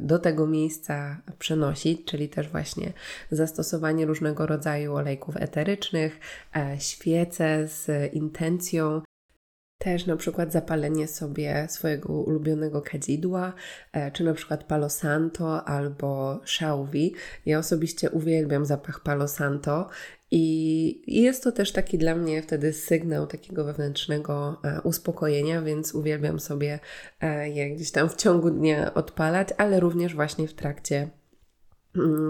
do 0.00 0.18
tego 0.18 0.46
miejsca 0.46 1.22
przenosić, 1.38 2.04
czyli 2.04 2.28
też 2.28 2.48
właśnie 2.48 2.92
zastosowanie 3.30 4.06
różnego 4.06 4.46
rodzaju 4.46 4.94
olejków 4.94 5.36
eterycznych, 5.36 6.20
świece 6.78 7.68
z 7.68 8.14
intencją 8.14 9.00
też 9.78 10.06
na 10.06 10.16
przykład 10.16 10.52
zapalenie 10.52 11.08
sobie 11.08 11.66
swojego 11.68 12.12
ulubionego 12.12 12.82
kadzidła, 12.82 13.52
e, 13.92 14.10
czy 14.10 14.24
na 14.24 14.34
przykład 14.34 14.64
Palo 14.64 14.90
Santo 14.90 15.64
albo 15.64 16.40
Szałwi. 16.44 17.14
Ja 17.46 17.58
osobiście 17.58 18.10
uwielbiam 18.10 18.66
zapach 18.66 19.00
Palo 19.00 19.28
Santo 19.28 19.88
i 20.30 21.20
jest 21.22 21.44
to 21.44 21.52
też 21.52 21.72
taki 21.72 21.98
dla 21.98 22.14
mnie 22.14 22.42
wtedy 22.42 22.72
sygnał 22.72 23.26
takiego 23.26 23.64
wewnętrznego 23.64 24.60
e, 24.64 24.80
uspokojenia, 24.80 25.62
więc 25.62 25.94
uwielbiam 25.94 26.40
sobie 26.40 26.78
e, 27.20 27.50
je 27.50 27.70
gdzieś 27.70 27.90
tam 27.90 28.08
w 28.08 28.16
ciągu 28.16 28.50
dnia 28.50 28.94
odpalać, 28.94 29.48
ale 29.56 29.80
również 29.80 30.14
właśnie 30.14 30.48
w 30.48 30.54
trakcie 30.54 31.08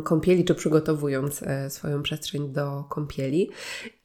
kąpieli, 0.04 0.44
czy 0.44 0.54
przygotowując 0.54 1.42
e, 1.42 1.70
swoją 1.70 2.02
przestrzeń 2.02 2.52
do 2.52 2.84
kąpieli. 2.88 3.50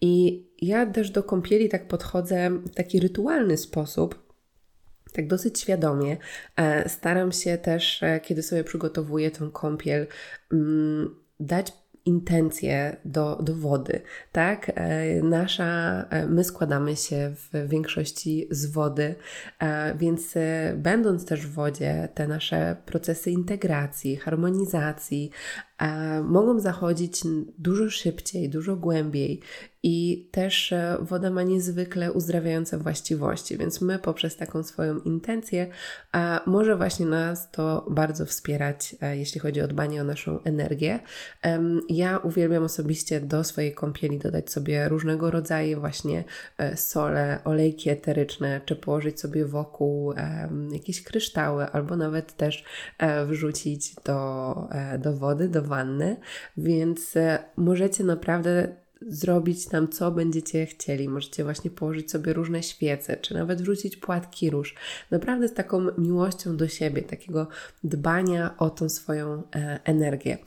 I 0.02 0.44
ja 0.62 0.86
też 0.86 1.10
do 1.10 1.24
kąpieli 1.24 1.70
tak 1.70 1.88
podchodzę 1.88 2.50
w 2.50 2.76
taki 2.76 3.00
rytualny 3.00 3.58
sposób, 3.58 4.34
tak 5.14 5.28
dosyć 5.28 5.60
świadomie. 5.60 6.18
E, 6.56 6.90
staram 6.90 7.32
się 7.32 7.58
też, 7.58 8.04
e, 8.04 8.20
kiedy 8.20 8.44
sobie 8.44 8.64
przygotowuję 8.64 9.32
tę 9.32 9.50
kąpiel, 9.54 10.08
mm, 10.52 11.16
dać 11.40 11.83
intencje 12.06 12.98
do, 13.06 13.36
do 13.36 13.56
wody, 13.56 14.02
tak? 14.32 14.72
Nasza, 15.24 16.06
my 16.28 16.44
składamy 16.44 16.96
się 16.96 17.34
w 17.36 17.70
większości 17.70 18.48
z 18.52 18.66
wody, 18.66 19.16
więc 19.96 20.34
będąc 20.76 21.26
też 21.26 21.48
w 21.48 21.54
wodzie, 21.54 22.10
te 22.14 22.28
nasze 22.28 22.76
procesy 22.86 23.32
integracji, 23.32 24.16
harmonizacji, 24.16 25.32
mogą 26.24 26.60
zachodzić 26.60 27.22
dużo 27.58 27.90
szybciej, 27.90 28.50
dużo 28.50 28.76
głębiej 28.76 29.42
i 29.84 30.28
też 30.32 30.74
e, 30.74 30.98
woda 31.02 31.30
ma 31.30 31.44
niezwykle 31.44 32.12
uzdrawiające 32.12 32.78
właściwości, 32.78 33.58
więc 33.58 33.82
my 33.82 34.00
poprzez 34.00 34.36
taką 34.36 34.64
swoją 34.64 35.00
intencję 35.00 35.68
może 36.46 36.76
właśnie 36.76 37.06
nas 37.06 37.52
to 37.52 37.86
bardzo 37.90 38.26
wspierać, 38.26 38.96
e, 39.02 39.18
jeśli 39.18 39.40
chodzi 39.42 39.62
o 39.62 39.68
dbanie 39.68 40.02
o 40.02 40.04
naszą 40.04 40.40
energię. 40.44 41.00
Ja 41.90 42.18
uwielbiam 42.18 42.64
osobiście 42.64 43.22
do 43.22 43.44
swojej 43.44 43.74
kąpieli 43.74 44.20
dodać 44.20 44.52
sobie 44.52 44.90
różnego 44.90 45.32
rodzaju 45.32 45.80
właśnie 45.80 46.24
e, 46.58 46.78
sole, 46.78 47.40
olejki 47.44 47.90
eteryczne, 47.90 48.62
czy 48.66 48.76
położyć 48.76 49.20
sobie 49.20 49.46
wokół 49.46 50.14
jakieś 50.72 51.04
kryształy, 51.04 51.66
albo 51.66 51.96
nawet 51.96 52.36
też 52.36 52.64
wrzucić 53.28 53.96
do, 54.06 54.56
do 55.00 55.14
wody, 55.14 55.50
do 55.50 55.62
wanny, 55.62 56.18
więc 56.58 57.14
możecie 57.58 58.04
naprawdę 58.04 58.83
zrobić 59.08 59.68
tam, 59.68 59.88
co 59.88 60.12
będziecie 60.12 60.66
chcieli. 60.66 61.10
Możecie 61.10 61.44
właśnie 61.44 61.72
położyć 61.72 62.12
sobie 62.12 62.34
różne 62.34 62.64
świece, 62.64 63.18
czy 63.18 63.34
nawet 63.34 63.62
wrzucić 63.62 63.98
płatki 63.98 64.50
róż. 64.50 64.76
Naprawdę 65.12 65.48
z 65.48 65.54
taką 65.54 65.86
miłością 65.98 66.58
do 66.58 66.68
siebie, 66.68 67.02
takiego 67.02 67.48
dbania 67.84 68.56
o 68.58 68.70
tą 68.70 68.90
swoją 68.90 69.44
e, 69.56 69.80
energię. 69.84 70.38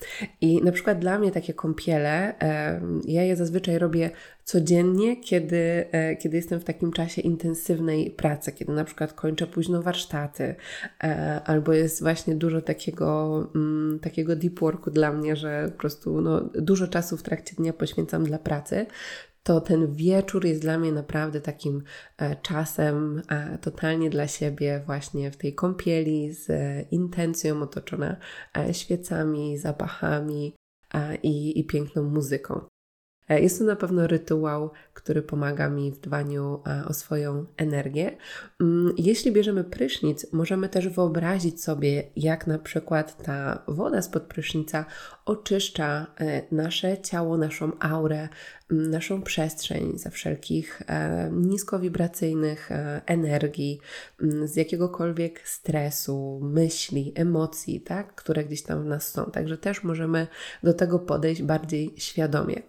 I 0.41 0.63
na 0.63 0.73
przykład 0.73 0.99
dla 0.99 1.19
mnie 1.19 1.33
takie 1.33 1.55
kąpiele, 1.55 2.41
e, 2.41 2.81
ja 3.05 3.23
je 3.23 3.37
zazwyczaj 3.37 3.79
robię 3.79 4.11
codziennie, 4.47 5.17
kiedy, 5.17 5.87
e, 5.93 6.17
kiedy 6.17 6.37
jestem 6.37 6.61
w 6.61 6.65
takim 6.65 6.93
czasie 6.93 7.23
intensywnej 7.23 8.11
pracy, 8.11 8.53
kiedy 8.53 8.73
na 8.73 8.85
przykład 8.85 9.13
kończę 9.13 9.47
późno 9.47 9.83
warsztaty, 9.83 10.55
e, 11.05 11.41
albo 11.45 11.73
jest 11.73 12.03
właśnie 12.03 12.35
dużo 12.35 12.63
takiego, 12.63 13.51
mm, 13.55 13.99
takiego 13.99 14.37
deep 14.37 14.61
worku 14.61 14.91
dla 14.91 15.13
mnie, 15.13 15.37
że 15.37 15.69
po 15.73 15.79
prostu 15.79 16.21
no, 16.21 16.41
dużo 16.55 16.89
czasu 16.89 17.17
w 17.17 17.23
trakcie 17.23 17.57
dnia 17.57 17.73
poświęcam 17.73 18.25
dla 18.25 18.39
pracy, 18.39 18.87
to 19.43 19.61
ten 19.61 19.95
wieczór 19.95 20.45
jest 20.45 20.61
dla 20.61 20.79
mnie 20.79 20.93
naprawdę 20.93 21.41
takim 21.41 21.83
e, 22.19 22.37
czasem 22.37 23.23
totalnie 23.61 24.11
dla 24.11 24.29
siebie, 24.29 24.83
właśnie 24.87 25.31
w 25.31 25.37
tej 25.37 25.55
kąpieli, 25.55 26.33
z 26.33 26.49
intencją 26.91 27.63
otoczona 27.63 28.17
świecami, 28.73 29.59
zapachami 29.59 30.55
i, 31.23 31.61
i 31.61 31.65
piękną 31.65 32.03
muzyką. 32.03 32.67
E, 33.29 33.41
jest 33.41 33.59
to 33.59 33.65
na 33.65 33.77
pewno 33.77 34.07
rytuał, 34.07 34.71
który 34.95 35.23
pomaga 35.23 35.69
mi 35.69 35.93
w 35.93 35.99
dbaniu 35.99 36.61
e, 36.67 36.85
o 36.89 36.95
swoją 36.95 37.47
energię. 37.57 38.17
Mm, 38.61 38.95
jeśli 38.99 39.33
bierzemy 39.33 39.65
prysznic, 39.65 40.33
możemy 40.33 40.69
też 40.69 40.89
wyobrazić 40.89 41.63
sobie, 41.63 42.03
jak 42.17 42.47
na 42.47 42.59
przykład 42.59 43.25
ta 43.25 43.63
woda 43.69 44.03
spod 44.03 44.23
prysznica 44.23 44.85
oczyszcza 45.25 46.07
e, 46.21 46.43
nasze 46.53 46.99
ciało, 46.99 47.37
naszą 47.37 47.73
aurę, 47.81 48.29
naszą 48.71 49.23
przestrzeń 49.23 49.99
ze 49.99 50.11
wszelkich 50.11 50.83
e, 50.87 51.31
niskowibracyjnych 51.33 52.73
e, 52.73 53.01
energii, 53.07 53.81
z 54.45 54.57
jakiegokolwiek 54.57 55.49
stresu, 55.49 56.41
myśli, 56.43 57.13
emocji, 57.15 57.81
tak, 57.81 58.15
które 58.15 58.45
gdzieś 58.45 58.63
tam 58.63 58.83
w 58.83 58.87
nas 58.87 59.09
są. 59.09 59.31
Także 59.31 59.59
też 59.59 59.85
możemy 59.85 60.27
do 60.63 60.75
tego 60.75 60.99
podejść 60.99 61.43
bardziej 61.43 61.95
świadomie. 61.97 62.63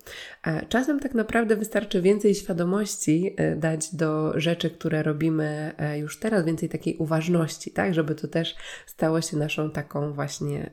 E, 0.43 0.65
czasem 0.65 0.99
tak 0.99 1.13
naprawdę 1.13 1.55
wystarczy 1.55 2.01
więcej 2.01 2.35
świadomości 2.35 3.35
dać 3.55 3.95
do 3.95 4.39
rzeczy, 4.39 4.69
które 4.69 5.03
robimy 5.03 5.73
już 5.99 6.19
teraz, 6.19 6.45
więcej 6.45 6.69
takiej 6.69 6.97
uważności, 6.97 7.71
tak, 7.71 7.93
żeby 7.93 8.15
to 8.15 8.27
też 8.27 8.55
stało 8.85 9.21
się 9.21 9.37
naszą 9.37 9.71
taką 9.71 10.13
właśnie 10.13 10.71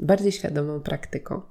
bardziej 0.00 0.32
świadomą 0.32 0.80
praktyką. 0.80 1.42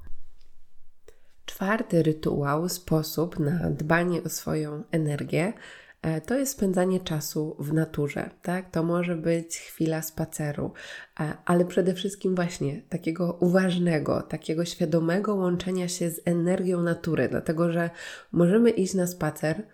Czwarty 1.61 2.03
rytuał, 2.03 2.69
sposób 2.69 3.39
na 3.39 3.69
dbanie 3.69 4.23
o 4.23 4.29
swoją 4.29 4.83
energię, 4.91 5.53
e, 6.01 6.21
to 6.21 6.37
jest 6.37 6.51
spędzanie 6.51 6.99
czasu 6.99 7.55
w 7.59 7.73
naturze. 7.73 8.29
Tak? 8.41 8.71
To 8.71 8.83
może 8.83 9.15
być 9.15 9.57
chwila 9.57 10.01
spaceru, 10.01 10.73
e, 11.19 11.33
ale 11.45 11.65
przede 11.65 11.93
wszystkim 11.93 12.35
właśnie 12.35 12.81
takiego 12.89 13.37
uważnego, 13.39 14.21
takiego 14.21 14.65
świadomego 14.65 15.35
łączenia 15.35 15.87
się 15.87 16.09
z 16.09 16.21
energią 16.25 16.81
natury, 16.81 17.29
dlatego 17.29 17.71
że 17.71 17.89
możemy 18.31 18.69
iść 18.69 18.93
na 18.93 19.07
spacer 19.07 19.67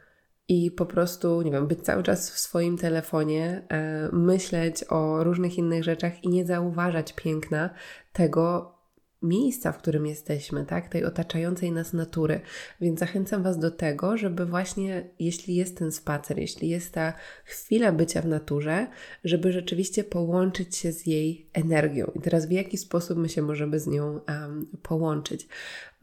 i 0.48 0.72
po 0.72 0.86
prostu, 0.86 1.42
nie 1.42 1.52
wiem, 1.52 1.68
być 1.68 1.82
cały 1.82 2.04
czas 2.04 2.32
w 2.32 2.40
swoim 2.40 2.78
telefonie, 2.78 3.64
e, 3.70 4.10
myśleć 4.12 4.84
o 4.90 5.24
różnych 5.24 5.58
innych 5.58 5.84
rzeczach 5.84 6.24
i 6.24 6.30
nie 6.30 6.46
zauważać 6.46 7.14
piękna 7.14 7.70
tego, 8.14 8.77
miejsca, 9.22 9.72
w 9.72 9.78
którym 9.78 10.06
jesteśmy, 10.06 10.66
tak, 10.66 10.90
tej 10.90 11.06
otaczającej 11.06 11.72
nas 11.72 11.94
natury. 11.94 12.42
Więc 12.82 13.00
zachęcam 13.00 13.44
Was 13.44 13.60
do 13.60 13.72
tego, 13.72 14.18
żeby 14.18 14.46
właśnie, 14.46 15.10
jeśli 15.20 15.56
jest 15.56 15.78
ten 15.78 15.92
spacer, 15.92 16.38
jeśli 16.38 16.70
jest 16.70 16.94
ta 16.94 17.14
chwila 17.46 17.92
bycia 17.92 18.22
w 18.22 18.28
naturze, 18.28 18.88
żeby 19.24 19.52
rzeczywiście 19.52 20.04
połączyć 20.04 20.78
się 20.78 20.92
z 20.92 21.06
jej 21.06 21.50
energią. 21.54 22.12
I 22.16 22.20
teraz 22.20 22.46
w 22.46 22.52
jaki 22.52 22.78
sposób 22.78 23.18
my 23.18 23.30
się 23.30 23.42
możemy 23.42 23.80
z 23.80 23.88
nią 23.88 24.20
um, 24.28 24.68
połączyć? 24.82 25.48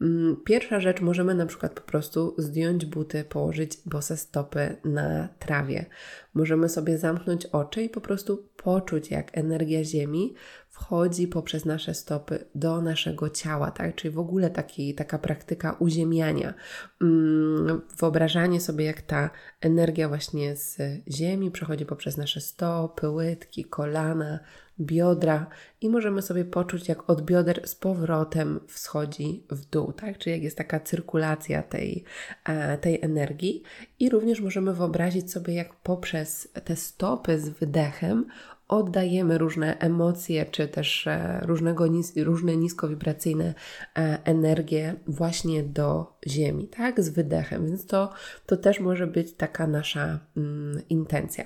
Mm, 0.01 0.37
pierwsza 0.45 0.79
rzecz, 0.79 1.01
możemy 1.01 1.35
na 1.35 1.45
przykład 1.45 1.73
po 1.73 1.81
prostu 1.81 2.35
zdjąć 2.37 2.85
buty, 2.85 3.23
położyć 3.23 3.77
bose 3.85 4.17
stopy 4.17 4.75
na 4.85 5.29
trawie. 5.39 5.85
Możemy 6.33 6.69
sobie 6.69 6.97
zamknąć 6.97 7.45
oczy 7.45 7.83
i 7.83 7.89
po 7.89 8.01
prostu 8.01 8.49
poczuć, 8.57 9.11
jak 9.11 9.37
energia 9.37 9.83
Ziemi 9.83 10.33
wchodzi 10.75 11.27
poprzez 11.27 11.65
nasze 11.65 11.93
stopy 11.93 12.45
do 12.55 12.81
naszego 12.81 13.29
ciała, 13.29 13.71
tak? 13.71 13.95
Czyli 13.95 14.13
w 14.13 14.19
ogóle 14.19 14.49
taki, 14.49 14.95
taka 14.95 15.19
praktyka 15.19 15.75
uziemiania. 15.79 16.53
Mm, 17.01 17.81
wyobrażanie 17.99 18.61
sobie, 18.61 18.85
jak 18.85 19.01
ta 19.01 19.29
energia 19.61 20.07
właśnie 20.07 20.55
z 20.55 20.77
ziemi 21.11 21.51
przechodzi 21.51 21.85
poprzez 21.85 22.17
nasze 22.17 22.41
stopy, 22.41 23.09
łydki, 23.09 23.65
kolana, 23.65 24.39
biodra 24.79 25.47
i 25.81 25.89
możemy 25.89 26.21
sobie 26.21 26.45
poczuć, 26.45 26.87
jak 26.87 27.09
od 27.09 27.21
bioder 27.21 27.67
z 27.67 27.75
powrotem 27.75 28.59
wschodzi 28.67 29.43
w 29.49 29.65
dół, 29.65 29.93
tak? 29.93 30.17
Czyli 30.17 30.33
jak 30.33 30.43
jest 30.43 30.57
taka 30.57 30.79
cyrkulacja 30.79 31.63
tej, 31.63 32.03
e, 32.43 32.77
tej 32.77 32.99
energii. 33.01 33.63
I 33.99 34.09
również 34.09 34.41
możemy 34.41 34.73
wyobrazić 34.73 35.31
sobie, 35.31 35.53
jak 35.53 35.75
poprzez 35.75 36.47
te 36.63 36.75
stopy 36.75 37.39
z 37.39 37.49
wydechem 37.49 38.25
oddajemy 38.67 39.37
różne 39.37 39.77
emocje, 39.79 40.45
czy 40.45 40.67
też 40.67 41.07
e, 41.07 41.39
różnego, 41.43 41.85
różne 42.17 42.57
niskowibracyjne 42.57 43.53
e, 43.97 44.19
energie 44.23 44.95
właśnie 45.07 45.63
do 45.63 46.17
Ziemi, 46.27 46.67
tak, 46.67 47.01
z 47.01 47.09
wydechem. 47.09 47.65
Więc 47.65 47.85
to, 47.85 48.13
to 48.45 48.57
też 48.57 48.79
może 48.79 49.07
być 49.07 49.33
taka 49.33 49.67
nasza 49.67 50.19
mm, 50.37 50.81
intencja 50.89 51.45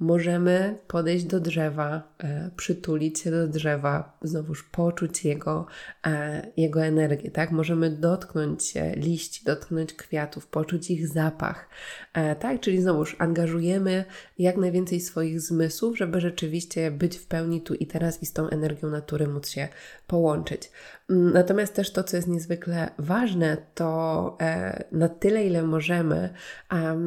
możemy 0.00 0.78
podejść 0.86 1.24
do 1.24 1.40
drzewa, 1.40 2.02
e, 2.18 2.50
przytulić 2.56 3.20
się 3.20 3.30
do 3.30 3.48
drzewa, 3.48 4.18
znowuż 4.22 4.62
poczuć 4.62 5.24
jego, 5.24 5.66
e, 6.06 6.46
jego 6.56 6.84
energię, 6.84 7.30
tak? 7.30 7.50
Możemy 7.50 7.90
dotknąć 7.90 8.74
liści, 8.96 9.44
dotknąć 9.44 9.92
kwiatów, 9.92 10.46
poczuć 10.46 10.90
ich 10.90 11.08
zapach, 11.08 11.68
e, 12.12 12.36
tak? 12.36 12.60
Czyli 12.60 12.82
znowuż 12.82 13.16
angażujemy 13.18 14.04
jak 14.38 14.56
najwięcej 14.56 15.00
swoich 15.00 15.40
zmysłów, 15.40 15.98
żeby 15.98 16.20
rzeczywiście 16.20 16.90
być 16.90 17.16
w 17.16 17.26
pełni 17.26 17.60
tu 17.62 17.74
i 17.74 17.86
teraz 17.86 18.22
i 18.22 18.26
z 18.26 18.32
tą 18.32 18.48
energią 18.48 18.90
natury 18.90 19.28
móc 19.28 19.48
się 19.48 19.68
połączyć. 20.10 20.70
Mm, 21.10 21.32
natomiast 21.32 21.74
też 21.74 21.92
to, 21.92 22.04
co 22.04 22.16
jest 22.16 22.28
niezwykle 22.28 22.90
ważne, 22.98 23.56
to 23.74 24.36
e, 24.40 24.84
na 24.92 25.08
tyle, 25.08 25.46
ile 25.46 25.62
możemy, 25.62 26.30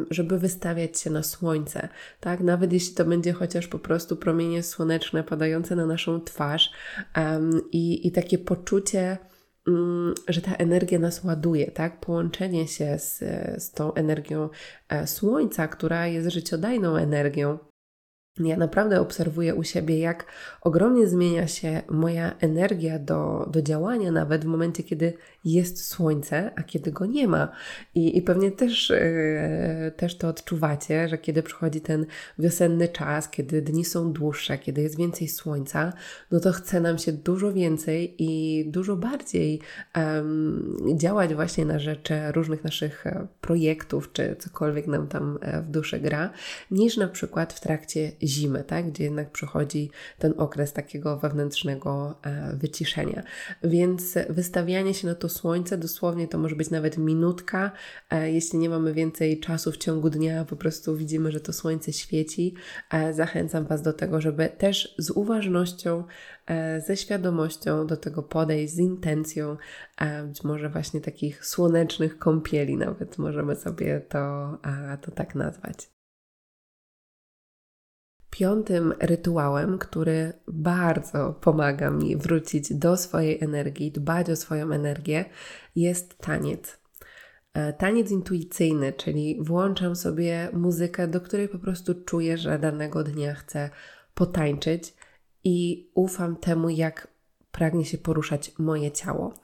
żeby 0.10 0.40
wystawiać 0.40 1.00
się 1.00 1.10
na 1.10 1.24
słońce, 1.24 1.90
tak? 2.20 2.40
Nawet 2.40 2.74
jeśli 2.74 2.96
to 2.96 3.06
będzie 3.06 3.34
chociaż 3.34 3.68
po 3.68 3.80
prostu 3.80 4.16
promienie 4.16 4.64
słoneczne 4.64 5.24
padające 5.24 5.76
na 5.76 5.86
naszą 5.86 6.22
twarz 6.22 6.72
i, 7.72 8.08
i 8.08 8.12
takie 8.12 8.38
poczucie, 8.38 9.18
mm, 9.68 10.14
że 10.28 10.42
ta 10.42 10.56
energia 10.56 11.00
nas 11.00 11.24
ładuje, 11.24 11.72
tak? 11.72 12.00
Połączenie 12.00 12.68
się 12.68 13.00
z, 13.00 13.20
z 13.64 13.72
tą 13.72 13.94
energią 13.94 14.50
e, 14.90 15.08
słońca, 15.08 15.68
która 15.68 16.08
jest 16.08 16.30
życiodajną 16.30 16.96
energią, 16.96 17.58
ja 18.40 18.58
naprawdę 18.58 19.02
obserwuję 19.02 19.56
u 19.56 19.64
siebie, 19.64 20.00
jak 20.00 20.26
ogromnie 20.62 21.08
zmienia 21.08 21.48
się 21.48 21.82
moja 21.90 22.36
energia 22.40 23.00
do, 23.00 23.50
do 23.52 23.62
działania, 23.62 24.12
nawet 24.12 24.44
w 24.44 24.48
momencie, 24.48 24.84
kiedy 24.84 25.14
jest 25.46 25.86
słońce, 25.86 26.52
a 26.56 26.64
kiedy 26.64 26.92
go 26.92 27.06
nie 27.06 27.28
ma. 27.28 27.52
I, 27.96 28.18
i 28.18 28.22
pewnie 28.22 28.52
też, 28.52 28.90
yy, 28.90 29.92
też 29.92 30.18
to 30.18 30.28
odczuwacie, 30.28 31.10
że 31.10 31.18
kiedy 31.18 31.44
przychodzi 31.44 31.82
ten 31.82 32.06
wiosenny 32.40 32.88
czas, 32.88 33.30
kiedy 33.30 33.62
dni 33.62 33.86
są 33.86 34.14
dłuższe, 34.14 34.58
kiedy 34.58 34.82
jest 34.82 34.98
więcej 34.98 35.28
słońca, 35.28 35.94
no 36.32 36.40
to 36.40 36.52
chce 36.52 36.82
nam 36.82 36.98
się 36.98 37.12
dużo 37.12 37.54
więcej 37.54 38.16
i 38.24 38.64
dużo 38.72 38.96
bardziej 38.96 39.62
działać 40.96 41.34
właśnie 41.36 41.66
na 41.66 41.80
rzecz 41.80 42.10
różnych 42.34 42.64
naszych 42.64 43.08
e, 43.08 43.28
projektów, 43.42 44.12
czy 44.14 44.36
cokolwiek 44.40 44.88
nam 44.88 45.08
tam 45.08 45.40
e, 45.42 45.62
w 45.62 45.70
duszy 45.70 46.00
gra, 46.00 46.30
niż 46.72 46.98
na 46.98 47.08
przykład 47.08 47.54
w 47.54 47.60
trakcie 47.60 48.12
zimy, 48.28 48.64
tak? 48.64 48.92
gdzie 48.92 49.04
jednak 49.04 49.32
przychodzi 49.32 49.92
ten 50.20 50.34
okres 50.38 50.74
takiego 50.74 51.18
wewnętrznego 51.18 52.20
e, 52.24 52.56
wyciszenia. 52.56 53.24
Więc 53.64 54.18
wystawianie 54.30 54.94
się 54.94 55.08
na 55.08 55.16
to 55.16 55.30
słońce, 55.30 55.78
dosłownie 55.78 56.28
to 56.28 56.38
może 56.38 56.56
być 56.56 56.70
nawet 56.70 56.98
minutka, 56.98 57.72
e, 58.10 58.32
jeśli 58.32 58.60
nie 58.60 58.70
mamy 58.70 58.94
więcej 58.94 59.40
czasu 59.40 59.72
w 59.72 59.78
ciągu 59.78 60.10
dnia, 60.10 60.46
po 60.46 60.56
prostu 60.56 60.96
widzimy, 60.96 61.32
że 61.32 61.40
to 61.40 61.54
słońce 61.54 61.94
świeci. 61.94 62.56
E, 62.92 63.14
zachęcam 63.14 63.66
Was 63.66 63.82
do 63.82 63.94
tego, 63.94 64.22
żeby 64.22 64.50
też 64.50 64.96
z 64.98 65.10
uważnością, 65.10 66.04
ze 66.88 66.98
świadomością 66.98 67.88
do 67.88 67.98
tego 67.98 68.24
podejść, 68.24 68.74
z 68.74 68.80
intencją, 68.80 69.58
być 70.28 70.44
może 70.44 70.70
właśnie 70.70 71.02
takich 71.02 71.46
słonecznych 71.46 72.18
kąpieli, 72.18 72.78
nawet 72.78 73.18
możemy 73.18 73.56
sobie 73.56 74.00
to, 74.00 74.58
to 75.02 75.12
tak 75.12 75.36
nazwać. 75.36 75.93
Piątym 78.34 78.94
rytuałem, 79.00 79.78
który 79.78 80.34
bardzo 80.48 81.34
pomaga 81.42 81.92
mi 81.92 82.18
wrócić 82.18 82.74
do 82.74 82.98
swojej 82.98 83.44
energii, 83.44 83.92
dbać 83.92 84.30
o 84.30 84.36
swoją 84.36 84.72
energię, 84.72 85.26
jest 85.76 86.18
taniec. 86.18 86.80
E, 87.54 87.74
taniec 87.74 88.12
intuicyjny, 88.12 88.94
czyli 88.94 89.38
włączam 89.42 89.96
sobie 89.96 90.50
muzykę, 90.54 91.08
do 91.08 91.22
której 91.22 91.50
po 91.50 91.60
prostu 91.60 92.04
czuję, 92.04 92.38
że 92.38 92.60
danego 92.60 93.04
dnia 93.04 93.34
chcę 93.34 93.70
potańczyć 94.14 94.94
i 95.44 95.90
ufam 95.94 96.36
temu, 96.36 96.70
jak 96.70 97.08
pragnie 97.52 97.86
się 97.86 97.98
poruszać 97.98 98.52
moje 98.60 98.92
ciało 98.92 99.43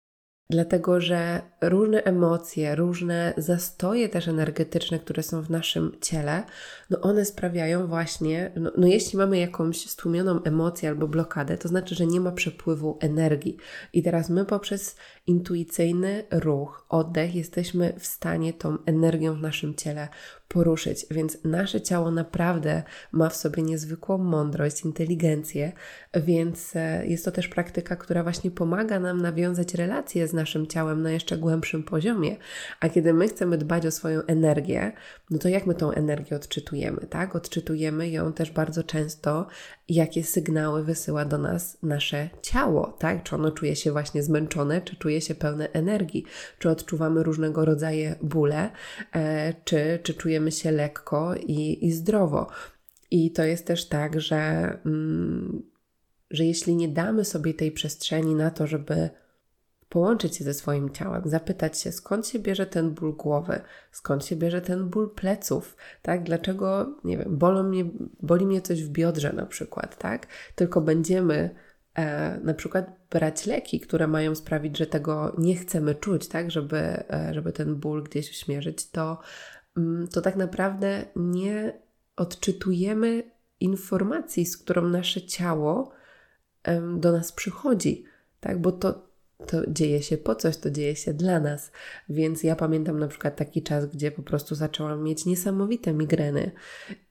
dlatego 0.49 1.01
że 1.01 1.41
różne 1.61 2.03
emocje, 2.03 2.75
różne 2.75 3.33
zastoje 3.37 4.09
też 4.09 4.27
energetyczne, 4.27 4.99
które 4.99 5.23
są 5.23 5.41
w 5.41 5.49
naszym 5.49 5.91
ciele, 6.01 6.43
no 6.89 7.01
one 7.01 7.25
sprawiają 7.25 7.87
właśnie, 7.87 8.51
no, 8.55 8.71
no 8.77 8.87
jeśli 8.87 9.17
mamy 9.17 9.39
jakąś 9.39 9.89
stłumioną 9.89 10.43
emocję 10.43 10.89
albo 10.89 11.07
blokadę, 11.07 11.57
to 11.57 11.67
znaczy, 11.67 11.95
że 11.95 12.05
nie 12.05 12.19
ma 12.19 12.31
przepływu 12.31 12.97
energii. 13.01 13.57
I 13.93 14.03
teraz 14.03 14.29
my 14.29 14.45
poprzez 14.45 14.95
intuicyjny 15.27 16.23
ruch, 16.31 16.85
oddech 16.89 17.35
jesteśmy 17.35 17.93
w 17.99 18.05
stanie 18.05 18.53
tą 18.53 18.77
energią 18.85 19.35
w 19.35 19.41
naszym 19.41 19.75
ciele 19.75 20.07
poruszyć. 20.49 21.05
Więc 21.11 21.37
nasze 21.43 21.81
ciało 21.81 22.11
naprawdę 22.11 22.83
ma 23.11 23.29
w 23.29 23.35
sobie 23.35 23.63
niezwykłą 23.63 24.17
mądrość, 24.17 24.85
inteligencję, 24.85 25.71
więc 26.13 26.75
e, 26.75 27.07
jest 27.07 27.25
to 27.25 27.31
też 27.31 27.47
praktyka, 27.47 27.95
która 27.95 28.23
właśnie 28.23 28.51
pomaga 28.51 28.99
nam 28.99 29.21
nawiązać 29.21 29.73
relacje 29.73 30.27
z 30.27 30.33
naszym 30.33 30.67
ciałem 30.67 31.01
na 31.01 31.11
jeszcze 31.11 31.37
głębszym 31.37 31.83
poziomie. 31.83 32.37
A 32.79 32.89
kiedy 32.89 33.13
my 33.13 33.27
chcemy 33.27 33.57
dbać 33.57 33.85
o 33.85 33.91
swoją 33.91 34.21
energię, 34.21 34.91
no 35.29 35.37
to 35.37 35.49
jak 35.49 35.65
my 35.65 35.75
tą 35.75 35.91
energię 35.91 36.35
odczytujemy, 36.35 37.07
tak? 37.09 37.35
Odczytujemy 37.35 38.09
ją 38.09 38.33
też 38.33 38.51
bardzo 38.51 38.83
często, 38.83 39.47
jakie 39.89 40.23
sygnały 40.23 40.83
wysyła 40.83 41.25
do 41.25 41.37
nas 41.37 41.77
nasze 41.83 42.29
ciało, 42.41 42.97
tak? 42.99 43.23
Czy 43.23 43.35
ono 43.35 43.51
czuje 43.51 43.75
się 43.75 43.91
właśnie 43.91 44.23
zmęczone, 44.23 44.81
czy 44.81 44.95
czuje 44.95 45.21
się 45.21 45.35
pełne 45.35 45.71
energii, 45.71 46.25
czy 46.59 46.69
odczuwamy 46.69 47.23
różnego 47.23 47.65
rodzaju 47.65 48.15
bóle, 48.21 48.69
e, 49.15 49.53
czy, 49.63 49.99
czy 50.03 50.13
czujemy 50.13 50.51
się 50.51 50.71
lekko 50.71 51.35
i, 51.35 51.85
i 51.85 51.91
zdrowo. 51.91 52.47
I 53.11 53.31
to 53.31 53.43
jest 53.43 53.65
też 53.65 53.87
tak, 53.87 54.21
że, 54.21 54.37
mm, 54.85 55.63
że 56.31 56.45
jeśli 56.45 56.75
nie 56.75 56.87
damy 56.87 57.25
sobie 57.25 57.53
tej 57.53 57.71
przestrzeni 57.71 58.35
na 58.35 58.51
to, 58.51 58.67
żeby 58.67 59.09
połączyć 59.89 60.37
się 60.37 60.43
ze 60.43 60.53
swoim 60.53 60.89
ciałem, 60.89 61.21
zapytać 61.25 61.81
się, 61.81 61.91
skąd 61.91 62.27
się 62.27 62.39
bierze 62.39 62.65
ten 62.65 62.91
ból 62.91 63.15
głowy, 63.15 63.61
skąd 63.91 64.25
się 64.25 64.35
bierze 64.35 64.61
ten 64.61 64.89
ból 64.89 65.09
pleców, 65.15 65.77
tak? 66.01 66.23
Dlaczego, 66.23 66.95
nie 67.03 67.17
wiem, 67.17 67.37
bolą 67.37 67.63
mnie, 67.63 67.85
boli 68.21 68.45
mnie 68.45 68.61
coś 68.61 68.83
w 68.83 68.89
biodrze 68.89 69.33
na 69.33 69.45
przykład, 69.45 69.97
tak? 69.97 70.27
Tylko 70.55 70.81
będziemy 70.81 71.55
e, 71.95 72.39
na 72.43 72.53
przykład 72.53 72.91
brać 73.11 73.45
leki, 73.45 73.79
które 73.79 74.07
mają 74.07 74.35
sprawić, 74.35 74.77
że 74.77 74.87
tego 74.87 75.35
nie 75.37 75.55
chcemy 75.55 75.95
czuć, 75.95 76.27
tak? 76.27 76.51
Żeby, 76.51 76.77
e, 76.77 77.31
żeby 77.33 77.51
ten 77.51 77.75
ból 77.75 78.03
gdzieś 78.03 78.31
uśmierzyć, 78.31 78.89
to, 78.89 79.19
mm, 79.77 80.07
to 80.07 80.21
tak 80.21 80.35
naprawdę 80.35 81.05
nie 81.15 81.79
odczytujemy 82.15 83.23
informacji, 83.59 84.45
z 84.45 84.57
którą 84.57 84.81
nasze 84.81 85.21
ciało 85.21 85.91
do 86.97 87.11
nas 87.11 87.31
przychodzi, 87.31 88.03
tak? 88.39 88.61
Bo 88.61 88.71
to 88.71 89.08
to 89.47 89.71
dzieje 89.71 90.03
się 90.03 90.17
po 90.17 90.35
coś, 90.35 90.57
to 90.57 90.71
dzieje 90.71 90.95
się 90.95 91.13
dla 91.13 91.39
nas. 91.39 91.71
Więc 92.09 92.43
ja 92.43 92.55
pamiętam 92.55 92.99
na 92.99 93.07
przykład 93.07 93.35
taki 93.35 93.63
czas, 93.63 93.85
gdzie 93.85 94.11
po 94.11 94.21
prostu 94.21 94.55
zaczęłam 94.55 95.03
mieć 95.03 95.25
niesamowite 95.25 95.93
migreny 95.93 96.51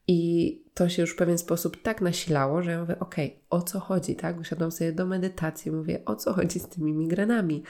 i 0.08 0.62
to 0.74 0.88
się 0.88 1.02
już 1.02 1.12
w 1.12 1.16
pewien 1.16 1.38
sposób 1.38 1.82
tak 1.82 2.00
nasilało, 2.00 2.62
że 2.62 2.70
ja 2.70 2.80
mówię, 2.80 2.98
okej, 3.00 3.26
okay, 3.26 3.40
o 3.50 3.62
co 3.62 3.80
chodzi, 3.80 4.16
tak? 4.16 4.40
Usiadłam 4.40 4.72
sobie 4.72 4.92
do 4.92 5.06
medytacji, 5.06 5.70
mówię, 5.70 6.04
o 6.04 6.16
co 6.16 6.32
chodzi 6.32 6.58
z 6.60 6.68
tymi 6.68 6.92
migrenami. 6.92 7.62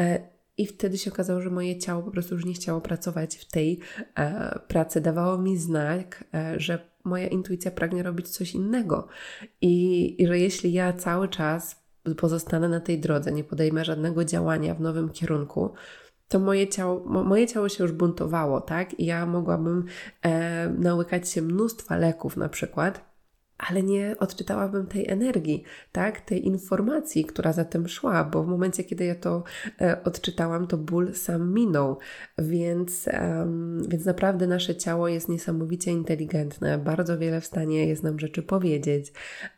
E, 0.00 0.34
i 0.56 0.66
wtedy 0.66 0.98
się 0.98 1.12
okazało, 1.12 1.40
że 1.40 1.50
moje 1.50 1.78
ciało 1.78 2.02
po 2.02 2.10
prostu 2.10 2.34
już 2.34 2.44
nie 2.44 2.54
chciało 2.54 2.80
pracować 2.80 3.36
w 3.36 3.50
tej 3.50 3.80
e, 4.18 4.58
pracy. 4.68 5.00
Dawało 5.00 5.38
mi 5.38 5.58
znak, 5.58 6.24
e, 6.34 6.60
że 6.60 6.78
moja 7.04 7.26
intuicja 7.26 7.70
pragnie 7.70 8.02
robić 8.02 8.28
coś 8.28 8.54
innego. 8.54 9.08
I, 9.60 10.22
I 10.22 10.26
że 10.26 10.38
jeśli 10.38 10.72
ja 10.72 10.92
cały 10.92 11.28
czas 11.28 11.83
pozostanę 12.16 12.68
na 12.68 12.80
tej 12.80 13.00
drodze, 13.00 13.32
nie 13.32 13.44
podejmę 13.44 13.84
żadnego 13.84 14.24
działania 14.24 14.74
w 14.74 14.80
nowym 14.80 15.08
kierunku, 15.08 15.74
to 16.28 16.38
moje 16.38 16.68
ciało, 16.68 17.00
moje 17.24 17.46
ciało 17.46 17.68
się 17.68 17.84
już 17.84 17.92
buntowało, 17.92 18.60
tak? 18.60 19.00
I 19.00 19.04
ja 19.06 19.26
mogłabym 19.26 19.84
e, 20.22 20.68
nałykać 20.68 21.30
się 21.30 21.42
mnóstwa 21.42 21.96
leków 21.96 22.36
na 22.36 22.48
przykład, 22.48 23.13
ale 23.58 23.82
nie 23.82 24.16
odczytałabym 24.18 24.86
tej 24.86 25.08
energii, 25.08 25.62
tak, 25.92 26.20
tej 26.20 26.46
informacji, 26.46 27.24
która 27.24 27.52
za 27.52 27.64
tym 27.64 27.88
szła, 27.88 28.24
bo 28.24 28.42
w 28.42 28.46
momencie, 28.46 28.84
kiedy 28.84 29.04
ja 29.04 29.14
to 29.14 29.42
e, 29.80 30.04
odczytałam, 30.04 30.66
to 30.66 30.76
ból 30.76 31.14
sam 31.14 31.54
minął, 31.54 31.98
więc, 32.38 33.08
um, 33.22 33.82
więc 33.88 34.04
naprawdę 34.04 34.46
nasze 34.46 34.76
ciało 34.76 35.08
jest 35.08 35.28
niesamowicie 35.28 35.90
inteligentne, 35.90 36.78
bardzo 36.78 37.18
wiele 37.18 37.40
w 37.40 37.46
stanie 37.46 37.86
jest 37.86 38.02
nam 38.02 38.18
rzeczy 38.18 38.42
powiedzieć. 38.42 39.12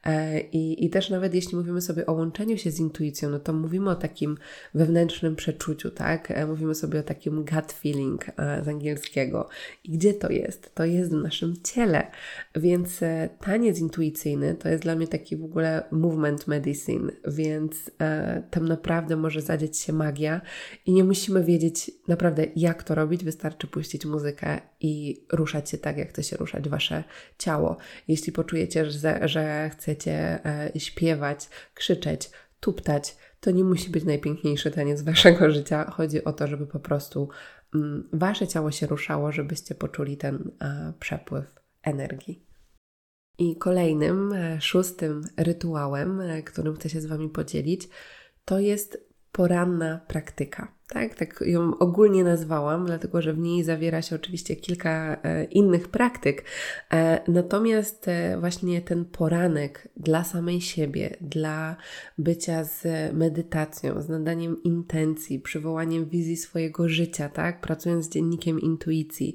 E, 0.05 0.41
i, 0.41 0.85
i 0.85 0.91
też 0.91 1.11
nawet 1.11 1.35
jeśli 1.35 1.57
mówimy 1.57 1.81
sobie 1.81 2.07
o 2.07 2.13
łączeniu 2.13 2.59
się 2.59 2.71
z 2.71 2.81
intuicją, 2.81 3.31
no 3.31 3.39
to 3.39 3.53
mówimy 3.53 3.91
o 3.91 3.95
takim 3.95 4.39
wewnętrznym 4.75 5.37
przeczuciu, 5.37 5.91
tak, 5.91 6.31
e, 6.31 6.47
mówimy 6.47 6.75
sobie 6.75 7.01
o 7.01 7.03
takim 7.03 7.45
gut 7.45 7.73
feeling 7.73 8.29
e, 8.29 8.65
z 8.65 8.69
angielskiego. 8.69 9.49
I 9.85 9.93
gdzie 9.93 10.15
to 10.15 10.31
jest? 10.31 10.75
To 10.75 10.85
jest 10.85 11.11
w 11.11 11.23
naszym 11.23 11.55
ciele, 11.65 12.07
więc 12.55 13.03
e, 13.03 13.29
taniec 13.41 13.79
intuicyjny 13.87 14.55
to 14.55 14.69
jest 14.69 14.83
dla 14.83 14.95
mnie 14.95 15.09
taki 15.09 15.37
w 15.37 15.45
ogóle 15.45 15.83
movement 15.91 16.47
medicine, 16.47 17.13
więc 17.27 17.91
e, 18.01 18.43
tam 18.51 18.69
naprawdę 18.69 19.17
może 19.17 19.43
zadzieć 19.43 19.79
się 19.79 19.93
magia 19.93 20.41
i 20.87 20.93
nie 20.93 21.05
musimy 21.05 21.45
wiedzieć 21.45 21.91
naprawdę 22.09 22.47
jak 22.57 22.83
to 22.83 22.95
robić, 22.95 23.25
wystarczy 23.25 23.67
puścić 23.67 24.07
muzykę 24.07 24.61
i 24.81 25.25
ruszać 25.33 25.71
się 25.71 25.79
tak, 25.79 25.97
jak 25.97 26.09
chce 26.09 26.23
się 26.23 26.37
ruszać 26.37 26.69
Wasze 26.69 27.05
ciało. 27.39 27.77
Jeśli 28.09 28.33
poczujecie, 28.33 28.91
że, 28.91 29.29
że 29.29 29.71
chcecie 29.73 30.45
e, 30.47 30.81
śpiewać, 30.81 31.49
krzyczeć, 31.75 32.31
tuptać, 32.61 33.17
to 33.41 33.51
nie 33.51 33.65
musi 33.65 33.91
być 33.91 34.05
najpiękniejszy 34.05 34.71
taniec 34.71 35.03
Waszego 35.03 35.51
życia. 35.51 35.91
Chodzi 35.91 36.25
o 36.25 36.33
to, 36.33 36.47
żeby 36.47 36.67
po 36.67 36.81
prostu 36.81 37.29
mm, 37.75 38.09
Wasze 38.13 38.47
ciało 38.47 38.71
się 38.71 38.87
ruszało, 38.87 39.33
żebyście 39.33 39.75
poczuli 39.75 40.17
ten 40.17 40.51
e, 40.61 40.93
przepływ 41.01 41.55
energii. 41.83 42.46
I 43.39 43.57
kolejnym, 43.57 44.33
e, 44.33 44.61
szóstym 44.61 45.23
rytuałem, 45.37 46.21
e, 46.21 46.43
którym 46.43 46.75
chcę 46.75 46.89
się 46.89 47.01
z 47.01 47.07
Wami 47.07 47.29
podzielić, 47.29 47.89
to 48.45 48.59
jest 48.59 49.07
poranna 49.33 50.01
praktyka. 50.09 50.73
Tak, 50.89 51.15
tak 51.15 51.45
ją 51.47 51.79
ogólnie 51.79 52.25
nazwałam, 52.25 52.87
dlatego 52.87 53.23
że 53.23 53.33
w 53.33 53.39
niej 53.39 53.65
zawiera 53.65 54.03
się 54.03 54.17
oczywiście 54.17 54.57
kilka 54.57 55.17
e, 55.23 55.45
innych 55.45 55.89
praktyk. 55.89 56.45
E, 56.93 57.21
natomiast 57.29 58.09
e, 58.09 58.37
właśnie 58.41 58.83
ten 58.83 59.05
poranek 59.05 59.89
dla 59.97 60.25
samej 60.25 60.61
siebie, 60.61 61.17
dla 61.21 61.77
bycia 62.19 62.65
z 62.65 62.85
medytacją, 63.13 64.03
z 64.03 64.09
nadaniem 64.09 64.63
intencji, 64.63 65.41
przywołaniem 65.41 66.09
wizji 66.09 66.37
swojego 66.37 66.89
życia, 66.89 67.29
tak, 67.29 67.61
pracując 67.61 68.05
z 68.05 68.09
dziennikiem 68.09 68.61
intuicji, 68.61 69.35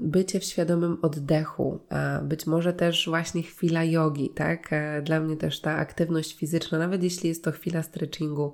bycie 0.00 0.40
w 0.40 0.44
świadomym 0.44 0.98
oddechu, 1.02 1.80
być 2.22 2.46
może 2.46 2.72
też 2.72 3.08
właśnie 3.08 3.42
chwila 3.42 3.84
jogi, 3.84 4.30
tak. 4.30 4.70
Dla 5.02 5.20
mnie 5.20 5.36
też 5.36 5.60
ta 5.60 5.76
aktywność 5.76 6.36
fizyczna, 6.38 6.78
nawet 6.78 7.02
jeśli 7.02 7.28
jest 7.28 7.44
to 7.44 7.52
chwila 7.52 7.82
stretchingu 7.82 8.52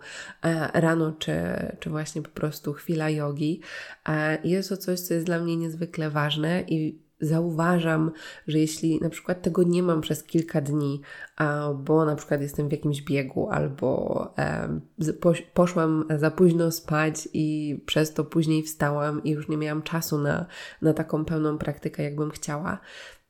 rano 0.74 1.12
czy, 1.18 1.32
czy 1.80 1.89
właśnie 1.90 2.22
po 2.22 2.30
prostu 2.30 2.72
chwila 2.72 3.10
jogi. 3.10 3.60
Jest 4.44 4.68
to 4.68 4.76
coś, 4.76 5.00
co 5.00 5.14
jest 5.14 5.26
dla 5.26 5.38
mnie 5.38 5.56
niezwykle 5.56 6.10
ważne 6.10 6.64
i 6.68 7.10
zauważam, 7.20 8.10
że 8.46 8.58
jeśli 8.58 9.00
na 9.00 9.10
przykład 9.10 9.42
tego 9.42 9.62
nie 9.62 9.82
mam 9.82 10.00
przez 10.00 10.24
kilka 10.24 10.60
dni, 10.60 11.00
bo 11.74 12.04
na 12.04 12.16
przykład 12.16 12.40
jestem 12.40 12.68
w 12.68 12.72
jakimś 12.72 13.02
biegu, 13.02 13.48
albo 13.50 14.34
poszłam 15.54 16.04
za 16.18 16.30
późno 16.30 16.70
spać 16.70 17.28
i 17.32 17.78
przez 17.86 18.14
to 18.14 18.24
później 18.24 18.62
wstałam 18.62 19.24
i 19.24 19.30
już 19.30 19.48
nie 19.48 19.56
miałam 19.56 19.82
czasu 19.82 20.18
na, 20.18 20.46
na 20.82 20.92
taką 20.92 21.24
pełną 21.24 21.58
praktykę, 21.58 22.02
jakbym 22.02 22.30
chciała, 22.30 22.80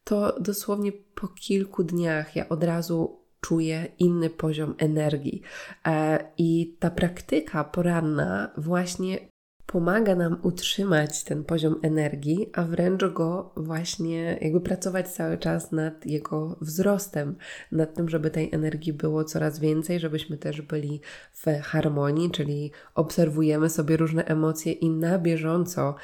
to 0.04 0.40
dosłownie 0.40 0.92
po 0.92 1.28
kilku 1.28 1.84
dniach 1.84 2.36
ja 2.36 2.48
od 2.48 2.64
razu 2.64 3.19
czuję 3.40 3.86
inny 3.98 4.30
poziom 4.30 4.74
energii. 4.78 5.42
E, 5.86 6.24
I 6.38 6.76
ta 6.78 6.90
praktyka 6.90 7.64
poranna 7.64 8.50
właśnie 8.56 9.18
pomaga 9.70 10.14
nam 10.14 10.36
utrzymać 10.42 11.24
ten 11.24 11.44
poziom 11.44 11.76
energii, 11.82 12.50
a 12.52 12.62
wręcz 12.62 13.04
go 13.04 13.52
właśnie 13.56 14.38
jakby 14.40 14.60
pracować 14.60 15.08
cały 15.08 15.38
czas 15.38 15.72
nad 15.72 16.06
jego 16.06 16.56
wzrostem, 16.60 17.36
nad 17.72 17.94
tym, 17.94 18.08
żeby 18.08 18.30
tej 18.30 18.48
energii 18.52 18.92
było 18.92 19.24
coraz 19.24 19.58
więcej, 19.58 20.00
żebyśmy 20.00 20.38
też 20.38 20.62
byli 20.62 21.00
w 21.32 21.44
harmonii, 21.62 22.30
czyli 22.30 22.70
obserwujemy 22.94 23.70
sobie 23.70 23.96
różne 23.96 24.24
emocje 24.24 24.72
i 24.72 24.90
na 24.90 25.18
bieżąco 25.18 25.94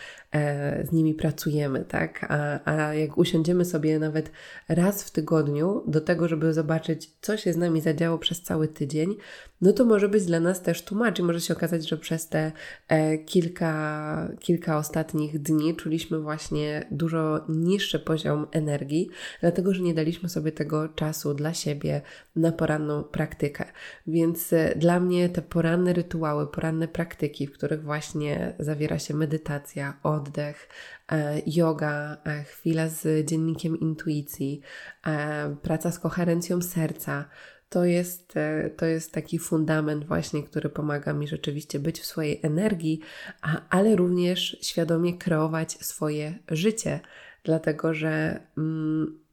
z 0.85 0.92
nimi 0.92 1.14
pracujemy, 1.14 1.85
tak? 1.85 2.27
A, 2.29 2.61
a 2.64 2.94
jak 2.94 3.18
usiądziemy 3.18 3.64
sobie 3.64 3.99
nawet 3.99 4.31
raz 4.68 5.05
w 5.05 5.11
tygodniu 5.11 5.83
do 5.87 6.01
tego, 6.01 6.29
żeby 6.29 6.53
zobaczyć, 6.53 7.11
co 7.20 7.37
się 7.37 7.53
z 7.53 7.57
nami 7.57 7.81
zadziało 7.81 8.18
przez 8.18 8.42
cały 8.42 8.68
tydzień, 8.68 9.16
no 9.61 9.72
to 9.72 9.85
może 9.85 10.09
być 10.09 10.25
dla 10.25 10.40
nas 10.40 10.62
też 10.62 10.83
tłumacz 10.83 11.18
i 11.18 11.22
może 11.22 11.40
się 11.40 11.55
okazać, 11.55 11.88
że 11.88 11.96
przez 11.96 12.29
te 12.29 12.53
e, 12.88 13.18
kilka, 13.18 14.29
kilka 14.40 14.79
ostatnich 14.79 15.42
dni 15.42 15.77
czuliśmy 15.77 16.18
właśnie 16.18 16.87
dużo 16.90 17.44
niższy 17.49 17.99
poziom 17.99 18.46
energii, 18.53 19.11
dlatego 19.40 19.75
że 19.75 19.83
nie 19.83 19.94
daliśmy 19.94 20.29
sobie 20.29 20.53
tego 20.53 20.88
czasu 20.88 21.35
dla 21.35 21.55
siebie 21.55 22.03
na 22.37 22.53
poranną 22.53 23.05
praktykę. 23.05 23.64
Więc 24.07 24.53
e, 24.53 24.75
dla 24.77 25.01
mnie 25.01 25.29
te 25.29 25.42
poranne 25.42 25.92
rytuały, 25.92 26.46
poranne 26.46 26.88
praktyki, 26.88 27.46
w 27.46 27.53
których 27.53 27.83
właśnie 27.83 28.55
zawiera 28.59 28.99
się 28.99 29.14
medytacja, 29.14 29.99
oddech, 30.27 30.69
e, 31.12 31.43
yoga, 31.47 32.17
e, 32.27 32.45
chwila 32.45 32.89
z 32.89 33.27
dziennikiem 33.29 33.81
intuicji, 33.81 34.61
e, 35.07 35.57
praca 35.62 35.91
z 35.93 35.99
koherencją 35.99 36.62
serca, 36.62 37.25
to 37.69 37.85
jest, 37.85 38.35
to 38.77 38.87
jest 38.87 39.12
taki 39.12 39.39
fundament 39.39 40.05
właśnie, 40.05 40.43
który 40.43 40.69
pomaga 40.69 41.12
mi 41.12 41.29
rzeczywiście 41.29 41.79
być 41.79 42.01
w 42.01 42.07
swojej 42.07 42.41
energii, 42.43 43.01
a, 43.43 43.69
ale 43.69 43.97
również 43.97 44.57
świadomie 44.62 45.19
kreować 45.19 45.73
swoje 45.73 46.39
życie, 46.49 47.01
dlatego 47.45 47.95
że 47.95 48.41
mm, 48.59 49.27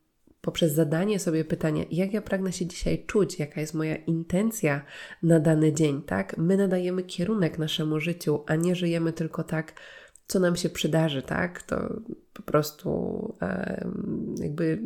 poprzez 0.44 0.74
zadanie 0.74 1.20
sobie 1.20 1.46
pytania, 1.46 1.84
jak 1.92 2.14
ja 2.14 2.22
pragnę 2.22 2.54
się 2.54 2.66
dzisiaj 2.66 3.06
czuć, 3.06 3.40
jaka 3.40 3.62
jest 3.62 3.74
moja 3.74 3.96
intencja 3.96 4.82
na 5.24 5.40
dany 5.40 5.74
dzień, 5.74 6.02
tak? 6.02 6.38
My 6.38 6.58
nadajemy 6.58 7.04
kierunek 7.04 7.58
naszemu 7.58 8.00
życiu, 8.00 8.44
a 8.48 8.56
nie 8.56 8.76
żyjemy 8.76 9.14
tylko 9.14 9.44
tak, 9.44 9.74
co 10.34 10.40
nam 10.40 10.56
się 10.56 10.70
przydarzy, 10.70 11.22
tak? 11.22 11.64
To 11.64 12.02
po 12.34 12.42
prostu 12.42 12.90
e, 13.42 13.88
jakby 14.40 14.82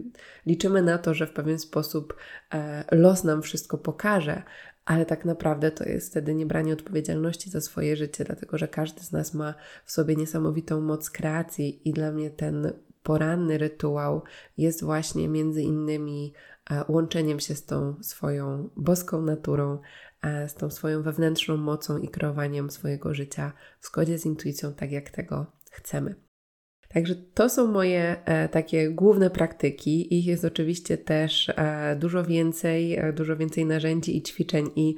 liczymy 0.46 0.82
na 0.82 0.98
to, 0.98 1.14
że 1.14 1.28
w 1.28 1.32
pewien 1.32 1.60
sposób 1.60 2.16
e, 2.54 2.84
los 2.92 3.24
nam 3.24 3.42
wszystko 3.42 3.78
pokaże, 3.78 4.44
ale 4.86 5.06
tak 5.06 5.26
naprawdę 5.26 5.72
to 5.72 5.84
jest 5.84 6.12
wtedy 6.12 6.36
niebranie 6.36 6.74
odpowiedzialności 6.74 7.50
za 7.50 7.62
swoje 7.62 7.96
życie, 7.96 8.24
dlatego 8.24 8.58
że 8.58 8.68
każdy 8.68 9.04
z 9.04 9.12
nas 9.12 9.34
ma 9.34 9.54
w 9.86 9.92
sobie 9.92 10.16
niesamowitą 10.16 10.82
moc 10.82 11.10
kreacji 11.10 11.90
i 11.90 11.94
dla 11.94 12.12
mnie 12.12 12.30
ten 12.30 12.74
poranny 13.04 13.58
rytuał 13.58 14.22
jest 14.58 14.84
właśnie 14.84 15.30
między 15.30 15.62
innymi 15.62 16.34
e, 16.72 16.84
łączeniem 16.88 17.40
się 17.40 17.56
z 17.56 17.66
tą 17.66 17.96
swoją 18.02 18.70
boską 18.76 19.22
naturą, 19.22 19.80
z 20.48 20.54
tą 20.54 20.70
swoją 20.70 21.04
wewnętrzną 21.04 21.58
mocą 21.58 21.98
i 21.98 22.08
kreowaniem 22.08 22.72
swojego 22.72 23.14
życia 23.14 23.54
w 23.80 23.86
zgodzie 23.86 24.20
z 24.20 24.26
intuicją, 24.26 24.74
tak 24.74 24.92
jak 24.92 25.10
tego 25.10 25.46
chcemy. 25.72 26.27
Także 26.90 27.16
to 27.34 27.50
są 27.50 27.68
moje 27.68 28.26
e, 28.26 28.50
takie 28.50 28.90
główne 28.90 29.30
praktyki. 29.30 30.18
Ich 30.20 30.26
jest 30.26 30.46
oczywiście 30.46 30.98
też 30.98 31.50
e, 31.50 31.96
dużo 32.00 32.24
więcej, 32.24 32.96
e, 32.96 33.14
dużo 33.14 33.38
więcej 33.38 33.66
narzędzi 33.66 34.18
i 34.18 34.22
ćwiczeń, 34.22 34.70
i 34.76 34.96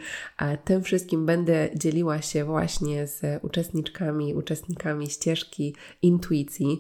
tym 0.66 0.84
wszystkim 0.84 1.26
będę 1.26 1.70
dzieliła 1.76 2.22
się 2.22 2.46
właśnie 2.46 3.08
z 3.08 3.44
uczestniczkami, 3.44 4.34
uczestnikami 4.34 5.10
ścieżki 5.10 5.76
intuicji, 6.02 6.80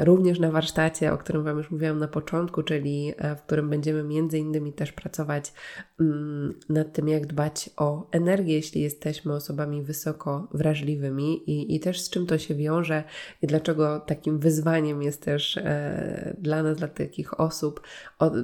również 0.00 0.38
na 0.38 0.50
warsztacie, 0.50 1.12
o 1.12 1.18
którym 1.18 1.44
Wam 1.44 1.58
już 1.58 1.70
mówiłam 1.70 1.98
na 1.98 2.08
początku, 2.08 2.62
czyli 2.62 3.12
w 3.38 3.42
którym 3.42 3.70
będziemy 3.70 4.02
między 4.02 4.38
innymi 4.38 4.72
też 4.72 4.92
pracować 4.92 5.52
mm, 6.00 6.54
nad 6.68 6.92
tym, 6.92 7.08
jak 7.08 7.26
dbać 7.26 7.70
o 7.76 8.08
energię, 8.10 8.54
jeśli 8.54 8.80
jesteśmy 8.80 9.34
osobami 9.34 9.82
wysoko 9.82 10.48
wrażliwymi 10.54 11.50
i, 11.50 11.74
i 11.74 11.80
też 11.80 12.00
z 12.00 12.10
czym 12.10 12.26
to 12.26 12.38
się 12.38 12.54
wiąże 12.54 13.04
i 13.42 13.46
dlaczego 13.46 14.00
takim 14.00 14.38
wyzwaniem 14.46 15.02
jest 15.02 15.22
też 15.22 15.56
e, 15.56 16.36
dla 16.38 16.62
nas, 16.62 16.78
dla 16.78 16.88
takich 16.88 17.40
osób, 17.40 17.80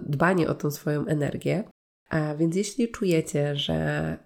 dbanie 0.07 0.49
o 0.49 0.55
tą 0.55 0.71
swoją 0.71 1.07
energię. 1.07 1.65
A 2.11 2.35
więc 2.35 2.57
jeśli 2.57 2.91
czujecie, 2.91 3.57
że 3.57 4.17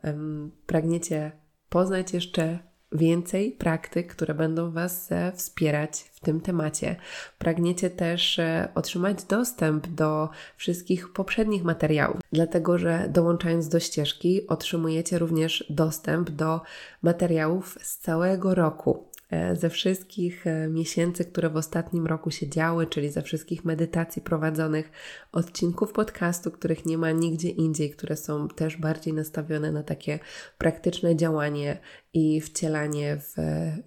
pragniecie 0.66 1.32
poznać 1.68 2.14
jeszcze 2.14 2.58
więcej 2.92 3.52
praktyk, 3.52 4.14
które 4.14 4.34
będą 4.34 4.70
Was 4.70 5.12
e, 5.12 5.32
wspierać 5.32 6.10
w 6.12 6.20
tym 6.20 6.40
temacie. 6.40 6.96
Pragniecie 7.38 7.90
też 7.90 8.38
e, 8.38 8.68
otrzymać 8.74 9.24
dostęp 9.24 9.86
do 9.86 10.28
wszystkich 10.56 11.12
poprzednich 11.12 11.64
materiałów, 11.64 12.20
dlatego 12.32 12.78
że 12.78 13.08
dołączając 13.08 13.68
do 13.68 13.80
ścieżki 13.80 14.46
otrzymujecie 14.46 15.18
również 15.18 15.66
dostęp 15.70 16.30
do 16.30 16.60
materiałów 17.02 17.78
z 17.82 17.98
całego 17.98 18.54
roku. 18.54 19.15
E, 19.36 19.56
ze 19.56 19.70
wszystkich 19.70 20.46
e, 20.46 20.68
miesięcy, 20.68 21.24
które 21.24 21.50
w 21.50 21.56
ostatnim 21.56 22.06
roku 22.06 22.30
się 22.30 22.48
działy, 22.48 22.86
czyli 22.86 23.10
ze 23.10 23.22
wszystkich 23.22 23.64
medytacji 23.64 24.22
prowadzonych, 24.22 24.90
odcinków 25.32 25.92
podcastu, 25.92 26.50
których 26.50 26.86
nie 26.86 26.98
ma 26.98 27.10
nigdzie 27.10 27.48
indziej, 27.48 27.90
które 27.90 28.16
są 28.16 28.48
też 28.48 28.76
bardziej 28.76 29.14
nastawione 29.14 29.72
na 29.72 29.82
takie 29.82 30.18
praktyczne 30.58 31.16
działanie 31.16 31.78
i 32.14 32.40
wcielanie 32.40 33.16
w 33.16 33.34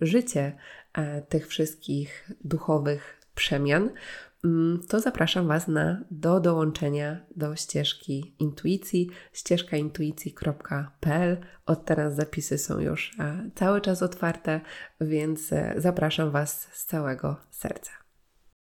życie 0.02 0.58
e, 0.94 1.22
tych 1.22 1.48
wszystkich 1.48 2.32
duchowych 2.44 3.22
przemian. 3.36 3.90
Mm, 4.46 4.82
to 4.88 5.00
zapraszam 5.00 5.48
Was 5.48 5.68
na, 5.68 6.04
do 6.12 6.40
dołączenia 6.40 7.26
do 7.36 7.56
ścieżki 7.56 8.36
intuicji, 8.40 9.10
ścieżkaintuicji.pl. 9.34 11.38
Od 11.66 11.86
teraz 11.86 12.16
zapisy 12.16 12.58
są 12.58 12.80
już 12.80 13.18
cały 13.56 13.82
czas 13.82 14.04
otwarte, 14.04 14.62
więc 15.02 15.54
e, 15.54 15.74
zapraszam 15.78 16.32
Was 16.32 16.70
z 16.72 16.86
całego 16.86 17.38
serca. 17.52 17.92